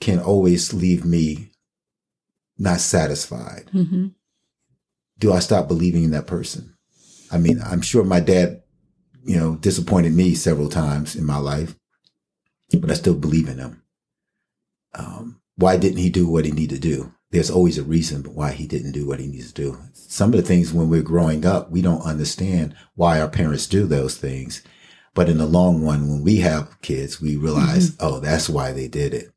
can 0.00 0.20
always 0.20 0.72
leave 0.74 1.04
me 1.04 1.50
not 2.58 2.80
satisfied. 2.80 3.68
hmm 3.72 4.08
Do 5.18 5.32
I 5.32 5.38
stop 5.40 5.68
believing 5.68 6.04
in 6.04 6.10
that 6.10 6.26
person? 6.26 6.74
I 7.30 7.38
mean, 7.38 7.60
I'm 7.64 7.80
sure 7.80 8.04
my 8.04 8.20
dad, 8.20 8.62
you 9.24 9.36
know, 9.36 9.56
disappointed 9.56 10.12
me 10.14 10.34
several 10.34 10.68
times 10.68 11.16
in 11.16 11.24
my 11.24 11.38
life, 11.38 11.74
but 12.78 12.90
I 12.90 12.94
still 12.94 13.14
believe 13.14 13.48
in 13.48 13.58
him. 13.58 13.82
Um, 14.94 15.40
why 15.56 15.76
didn't 15.76 15.98
he 15.98 16.10
do 16.10 16.28
what 16.28 16.44
he 16.44 16.52
needed 16.52 16.82
to 16.82 16.88
do? 16.88 17.12
There's 17.30 17.50
always 17.50 17.76
a 17.76 17.82
reason 17.82 18.22
why 18.34 18.52
he 18.52 18.66
didn't 18.66 18.92
do 18.92 19.06
what 19.06 19.18
he 19.20 19.26
needs 19.26 19.52
to 19.52 19.62
do. 19.62 19.78
Some 19.92 20.32
of 20.32 20.36
the 20.36 20.46
things 20.46 20.72
when 20.72 20.88
we're 20.88 21.02
growing 21.02 21.44
up, 21.44 21.70
we 21.70 21.82
don't 21.82 22.02
understand 22.02 22.74
why 22.94 23.20
our 23.20 23.28
parents 23.28 23.66
do 23.66 23.86
those 23.86 24.16
things. 24.16 24.62
But 25.14 25.28
in 25.28 25.38
the 25.38 25.46
long 25.46 25.82
run, 25.82 26.08
when 26.08 26.22
we 26.22 26.36
have 26.36 26.80
kids, 26.82 27.20
we 27.20 27.36
realize, 27.36 27.96
oh, 28.00 28.20
that's 28.20 28.48
why 28.48 28.72
they 28.72 28.86
did 28.86 29.12
it. 29.12 29.32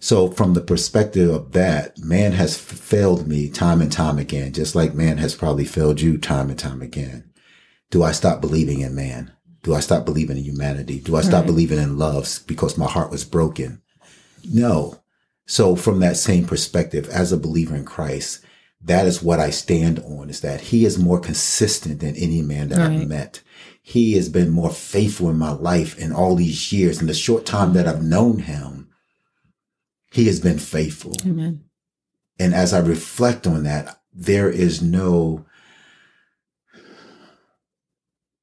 So 0.00 0.30
from 0.30 0.54
the 0.54 0.60
perspective 0.60 1.30
of 1.30 1.52
that, 1.52 1.98
man 1.98 2.32
has 2.32 2.58
failed 2.58 3.26
me 3.26 3.48
time 3.48 3.80
and 3.80 3.90
time 3.90 4.18
again, 4.18 4.52
just 4.52 4.74
like 4.74 4.94
man 4.94 5.16
has 5.18 5.34
probably 5.34 5.64
failed 5.64 6.00
you 6.00 6.18
time 6.18 6.50
and 6.50 6.58
time 6.58 6.82
again. 6.82 7.30
Do 7.90 8.02
I 8.02 8.12
stop 8.12 8.40
believing 8.40 8.80
in 8.80 8.94
man? 8.94 9.32
Do 9.62 9.74
I 9.74 9.80
stop 9.80 10.04
believing 10.04 10.36
in 10.36 10.44
humanity? 10.44 10.98
Do 11.00 11.16
I 11.16 11.22
stop 11.22 11.42
Right. 11.44 11.46
believing 11.46 11.78
in 11.78 11.96
love 11.96 12.40
because 12.46 12.76
my 12.76 12.86
heart 12.86 13.10
was 13.10 13.24
broken? 13.24 13.80
No. 14.52 15.00
So 15.46 15.74
from 15.76 16.00
that 16.00 16.16
same 16.18 16.44
perspective, 16.44 17.08
as 17.08 17.32
a 17.32 17.38
believer 17.38 17.74
in 17.74 17.84
Christ, 17.84 18.40
that 18.82 19.06
is 19.06 19.22
what 19.22 19.40
I 19.40 19.48
stand 19.48 20.00
on 20.00 20.28
is 20.28 20.40
that 20.40 20.60
he 20.60 20.84
is 20.84 20.98
more 20.98 21.18
consistent 21.18 22.00
than 22.00 22.14
any 22.16 22.42
man 22.42 22.68
that 22.68 22.78
I've 22.78 23.08
met. 23.08 23.40
He 23.80 24.12
has 24.14 24.28
been 24.28 24.50
more 24.50 24.70
faithful 24.70 25.30
in 25.30 25.38
my 25.38 25.52
life 25.52 25.98
in 25.98 26.12
all 26.12 26.34
these 26.36 26.72
years. 26.72 27.00
In 27.00 27.06
the 27.06 27.14
short 27.14 27.46
time 27.46 27.72
that 27.72 27.86
I've 27.88 28.02
known 28.02 28.40
him, 28.40 28.83
he 30.14 30.26
has 30.26 30.38
been 30.38 30.60
faithful. 30.60 31.12
Amen. 31.26 31.64
And 32.38 32.54
as 32.54 32.72
I 32.72 32.78
reflect 32.78 33.48
on 33.48 33.64
that, 33.64 34.00
there 34.12 34.48
is 34.48 34.80
no 34.80 35.44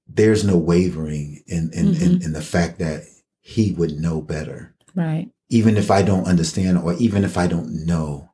there's 0.06 0.44
no 0.44 0.58
wavering 0.58 1.42
in 1.48 1.72
in, 1.74 1.96
in, 1.96 2.22
in 2.22 2.34
the 2.34 2.42
fact 2.42 2.80
that 2.80 3.04
he 3.40 3.72
would 3.72 3.94
know 3.94 4.22
better. 4.22 4.76
Right. 4.94 5.30
Even 5.48 5.78
if 5.78 5.90
I 5.90 6.02
don't 6.02 6.28
understand 6.28 6.78
or 6.78 6.94
even 6.96 7.24
if 7.24 7.38
I 7.38 7.48
don't 7.48 7.86
know, 7.86 8.30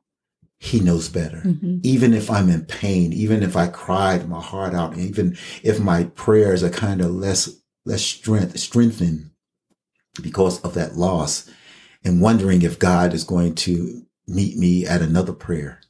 he 0.58 0.80
knows 0.80 1.08
better. 1.08 1.38
hmm 1.38 1.78
Even 1.84 2.12
if 2.14 2.28
I'm 2.30 2.48
in 2.48 2.64
pain, 2.64 3.12
even 3.12 3.44
if 3.44 3.56
I 3.56 3.68
cried 3.68 4.28
my 4.28 4.40
heart 4.40 4.74
out, 4.74 4.98
even 4.98 5.38
if 5.62 5.78
my 5.78 6.04
prayers 6.16 6.64
are 6.64 6.70
kind 6.70 7.00
of 7.00 7.12
less 7.12 7.48
less 7.84 8.02
strength 8.02 8.58
strengthened 8.58 9.30
because 10.20 10.60
of 10.62 10.74
that 10.74 10.96
loss, 10.96 11.48
and 12.08 12.22
wondering 12.22 12.62
if 12.62 12.78
God 12.78 13.12
is 13.12 13.22
going 13.22 13.54
to 13.54 14.02
meet 14.26 14.56
me 14.56 14.86
at 14.86 15.02
another 15.02 15.32
prayer. 15.32 15.80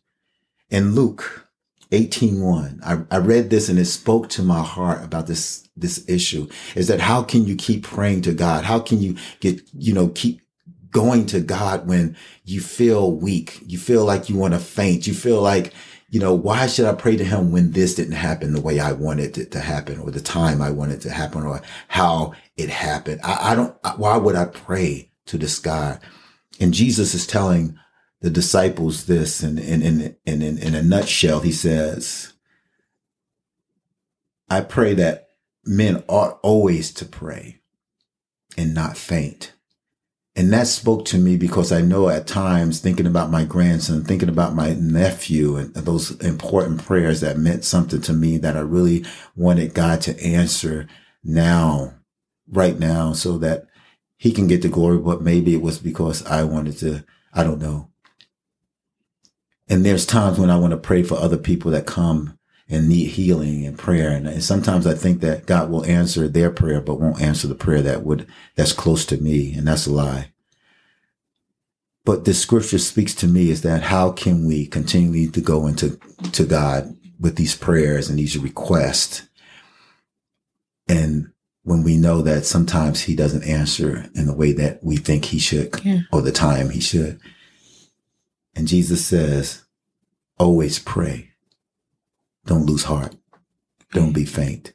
In 0.68 0.94
Luke 0.94 1.48
18:1, 1.92 2.81
I, 2.85 3.04
I 3.14 3.18
read 3.18 3.48
this 3.48 3.68
and 3.68 3.78
it 3.78 3.87
spoke 3.87 4.28
to 4.31 4.42
my 4.42 4.62
heart 4.62 5.02
about 5.02 5.28
this 5.28 5.68
this 5.76 6.04
issue. 6.09 6.48
Is 6.74 6.88
that 6.88 7.00
how 7.00 7.22
can 7.22 7.46
you 7.46 7.54
keep 7.54 7.85
praying 7.85 8.22
to 8.22 8.35
God? 8.35 8.64
How 8.64 8.81
can 8.81 9.00
you 9.00 9.16
get, 9.40 9.62
you 9.72 9.94
know, 9.94 10.09
keep 10.09 10.40
going 10.90 11.24
to 11.26 11.40
God 11.40 11.87
when 11.87 12.16
you 12.44 12.61
feel 12.61 13.12
weak? 13.12 13.62
You 13.64 13.78
feel 13.78 14.04
like 14.04 14.28
you 14.28 14.37
want 14.37 14.54
to 14.54 14.61
faint. 14.61 15.07
You 15.07 15.14
feel 15.14 15.40
like, 15.40 15.72
you 16.11 16.18
know, 16.18 16.35
why 16.35 16.66
should 16.66 16.87
I 16.87 16.94
pray 16.94 17.16
to 17.16 17.24
him 17.24 17.52
when 17.52 17.70
this 17.72 17.94
didn't 17.94 18.14
happen 18.14 18.52
the 18.52 18.61
way 18.61 18.81
I 18.81 18.92
wanted 18.92 19.38
it 19.38 19.52
to 19.52 19.61
happen 19.61 20.00
or 20.00 20.11
the 20.11 20.20
time 20.20 20.61
I 20.61 20.70
wanted 20.70 20.96
it 20.96 21.02
to 21.02 21.11
happen 21.11 21.44
or 21.44 21.62
how 21.87 22.35
it 22.57 22.70
happened? 22.70 23.20
I, 23.22 23.52
I 23.52 23.54
don't, 23.54 23.76
why 23.96 24.16
would 24.16 24.35
I 24.35 24.46
pray 24.46 25.08
to 25.29 25.38
this 25.38 25.59
God? 25.59 26.01
And 26.61 26.75
Jesus 26.75 27.14
is 27.14 27.27
telling 27.27 27.79
the 28.21 28.31
disciples 28.31 29.07
this 29.07 29.43
and 29.43 29.59
in, 29.59 29.83
in, 29.83 30.17
in, 30.27 30.43
in 30.43 30.75
a 30.75 30.83
nutshell, 30.83 31.41
he 31.41 31.53
says, 31.53 32.33
I 34.51 34.62
pray 34.62 34.95
that 34.95 35.29
men 35.64 36.03
ought 36.09 36.41
always 36.43 36.93
to 36.95 37.05
pray 37.05 37.61
and 38.57 38.75
not 38.75 38.97
faint. 38.97 39.53
And 40.35 40.53
that 40.53 40.69
spoke 40.69 41.05
to 41.07 41.19
me 41.19 41.37
because 41.37 41.73
I 41.73 41.81
know 41.81 42.09
at 42.09 42.29
times 42.29 42.79
thinking 42.79 43.07
about 43.07 43.31
my 43.31 43.45
grandson, 43.45 44.05
thinking 44.05 44.29
about 44.29 44.55
my 44.55 44.75
nephew 44.75 45.57
and 45.57 45.75
those 45.75 46.12
important 46.21 46.85
prayers 46.85 47.21
that 47.21 47.38
meant 47.38 47.64
something 47.64 48.01
to 48.03 48.12
me 48.12 48.38
that 48.38 48.57
I 48.57 48.61
really 48.61 49.05
wanted 49.35 49.75
God 49.75 50.01
to 50.03 50.25
answer 50.25 50.87
now, 51.25 51.95
right 52.49 52.79
now, 52.79 53.14
so 53.14 53.37
that 53.38 53.67
he 54.18 54.33
can 54.33 54.46
get 54.46 54.61
the 54.61 54.68
glory. 54.68 54.98
But 54.98 55.22
maybe 55.22 55.54
it 55.54 55.62
was 55.62 55.78
because 55.78 56.26
I 56.26 56.44
wanted 56.44 56.76
to, 56.78 57.04
I 57.33 57.44
don't 57.44 57.61
know. 57.61 57.88
And 59.68 59.85
there's 59.85 60.04
times 60.04 60.38
when 60.38 60.50
I 60.50 60.59
want 60.59 60.72
to 60.72 60.78
pray 60.78 61.02
for 61.02 61.14
other 61.14 61.37
people 61.38 61.70
that 61.70 61.87
come 61.87 62.38
and 62.68 62.88
need 62.88 63.07
healing 63.07 63.64
and 63.64 63.78
prayer. 63.78 64.11
And, 64.11 64.26
and 64.26 64.42
sometimes 64.42 64.87
I 64.87 64.94
think 64.94 65.20
that 65.20 65.46
God 65.46 65.70
will 65.70 65.85
answer 65.87 66.28
their 66.28 66.50
prayer, 66.50 66.81
but 66.81 67.00
won't 67.00 67.20
answer 67.20 67.46
the 67.46 67.54
prayer 67.54 67.81
that 67.83 68.02
would, 68.02 68.26
that's 68.57 68.72
close 68.72 69.07
to 69.07 69.16
me. 69.16 69.54
And 69.54 69.66
that's 69.66 69.87
a 69.87 69.92
lie. 69.92 70.33
But 72.04 72.24
this 72.24 72.40
scripture 72.40 72.78
speaks 72.78 73.14
to 73.16 73.26
me 73.26 73.50
is 73.50 73.62
that 73.62 73.83
how 73.83 74.12
can 74.12 74.46
we 74.46 74.66
continually 74.66 75.28
to 75.28 75.40
go 75.40 75.66
into 75.66 75.98
to 76.33 76.44
God 76.44 76.96
with 77.20 77.37
these 77.37 77.54
prayers 77.54 78.09
and 78.09 78.18
these 78.18 78.38
requests? 78.38 79.28
And 80.88 81.33
when 81.68 81.83
we 81.83 81.96
know 81.96 82.22
that 82.22 82.46
sometimes 82.46 83.02
he 83.02 83.14
doesn't 83.14 83.44
answer 83.44 84.07
in 84.14 84.26
the 84.26 84.35
way 84.35 84.52
that 84.52 84.83
we 84.83 84.96
think 84.96 85.26
he 85.26 85.38
should 85.38 85.74
Yeah. 85.85 86.00
or 86.11 86.22
the 86.22 86.33
time 86.33 86.70
he 86.70 86.81
should. 86.81 87.20
And 88.57 88.66
Jesus 88.66 89.04
says, 89.04 89.64
always 90.38 90.78
pray. 90.78 91.31
Don't 92.46 92.64
lose 92.66 92.85
heart. 92.85 93.14
Don't 93.92 94.12
be 94.14 94.24
faint. 94.24 94.72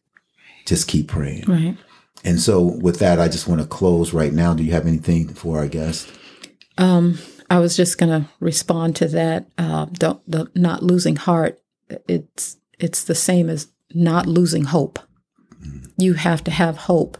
Just 0.65 0.87
keep 0.87 1.07
praying. 1.07 1.45
Right. 1.47 1.77
And 2.23 2.39
so 2.39 2.61
with 2.61 2.99
that, 2.99 3.19
I 3.19 3.27
just 3.27 3.47
want 3.47 3.61
to 3.61 3.67
close 3.67 4.13
right 4.13 4.31
now. 4.31 4.53
Do 4.53 4.63
you 4.63 4.71
have 4.73 4.87
anything 4.87 5.27
for 5.33 5.57
our 5.57 5.67
guest? 5.67 6.09
Um, 6.77 7.17
I 7.49 7.59
was 7.59 7.75
just 7.75 7.97
going 7.97 8.09
to 8.23 8.29
respond 8.39 8.95
to 8.97 9.07
that. 9.09 9.47
Uh, 9.57 9.85
don't, 9.93 10.21
the 10.29 10.49
not 10.55 10.83
losing 10.83 11.15
heart. 11.17 11.59
It's 12.07 12.57
it's 12.79 13.03
the 13.03 13.15
same 13.15 13.49
as 13.49 13.67
not 13.93 14.25
losing 14.25 14.63
hope. 14.65 14.99
You 15.97 16.13
have 16.13 16.43
to 16.45 16.51
have 16.51 16.77
hope. 16.77 17.17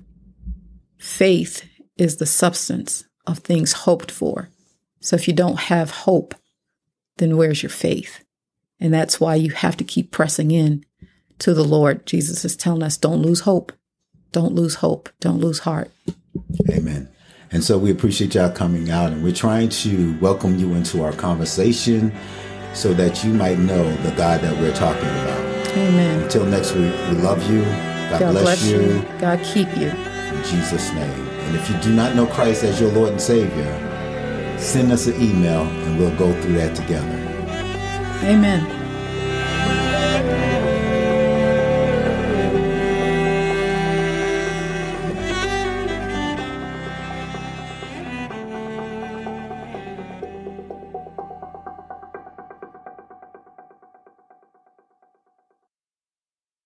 Faith 0.97 1.63
is 1.97 2.17
the 2.17 2.25
substance 2.25 3.05
of 3.25 3.39
things 3.39 3.73
hoped 3.73 4.11
for. 4.11 4.49
So 4.99 5.15
if 5.15 5.27
you 5.27 5.33
don't 5.33 5.59
have 5.59 5.91
hope, 5.91 6.35
then 7.17 7.37
where's 7.37 7.61
your 7.61 7.69
faith? 7.69 8.23
And 8.79 8.93
that's 8.93 9.19
why 9.19 9.35
you 9.35 9.51
have 9.51 9.77
to 9.77 9.83
keep 9.83 10.11
pressing 10.11 10.51
in 10.51 10.85
to 11.39 11.53
the 11.53 11.63
Lord. 11.63 12.05
Jesus 12.05 12.43
is 12.45 12.55
telling 12.55 12.83
us, 12.83 12.97
don't 12.97 13.21
lose 13.21 13.41
hope. 13.41 13.71
Don't 14.31 14.53
lose 14.53 14.75
hope. 14.75 15.09
Don't 15.19 15.39
lose 15.39 15.59
heart. 15.59 15.91
Amen. 16.69 17.09
And 17.51 17.63
so 17.63 17.77
we 17.77 17.91
appreciate 17.91 18.33
y'all 18.33 18.49
coming 18.51 18.89
out 18.89 19.11
and 19.11 19.23
we're 19.23 19.33
trying 19.33 19.69
to 19.69 20.17
welcome 20.19 20.57
you 20.57 20.73
into 20.73 21.03
our 21.03 21.13
conversation 21.13 22.11
so 22.73 22.93
that 22.95 23.23
you 23.23 23.31
might 23.31 23.59
know 23.59 23.95
the 23.97 24.11
God 24.15 24.41
that 24.41 24.59
we're 24.59 24.73
talking 24.73 25.03
about. 25.03 25.77
Amen. 25.77 26.23
Until 26.23 26.45
next 26.45 26.73
week, 26.73 26.93
we 27.09 27.17
love 27.17 27.47
you. 27.51 27.92
God, 28.19 28.19
God 28.19 28.31
bless, 28.31 28.43
bless 28.43 28.65
you. 28.65 28.81
you. 28.81 29.01
God 29.19 29.39
keep 29.43 29.67
you. 29.75 29.89
In 29.89 30.43
Jesus' 30.43 30.91
name. 30.91 31.27
And 31.45 31.55
if 31.55 31.69
you 31.69 31.77
do 31.77 31.93
not 31.93 32.15
know 32.15 32.27
Christ 32.27 32.63
as 32.63 32.79
your 32.79 32.91
Lord 32.91 33.09
and 33.09 33.21
Savior, 33.21 34.59
send 34.59 34.91
us 34.91 35.07
an 35.07 35.19
email 35.19 35.61
and 35.63 35.97
we'll 35.97 36.15
go 36.15 36.31
through 36.41 36.53
that 36.53 36.75
together. 36.75 37.07
Amen. 38.23 38.82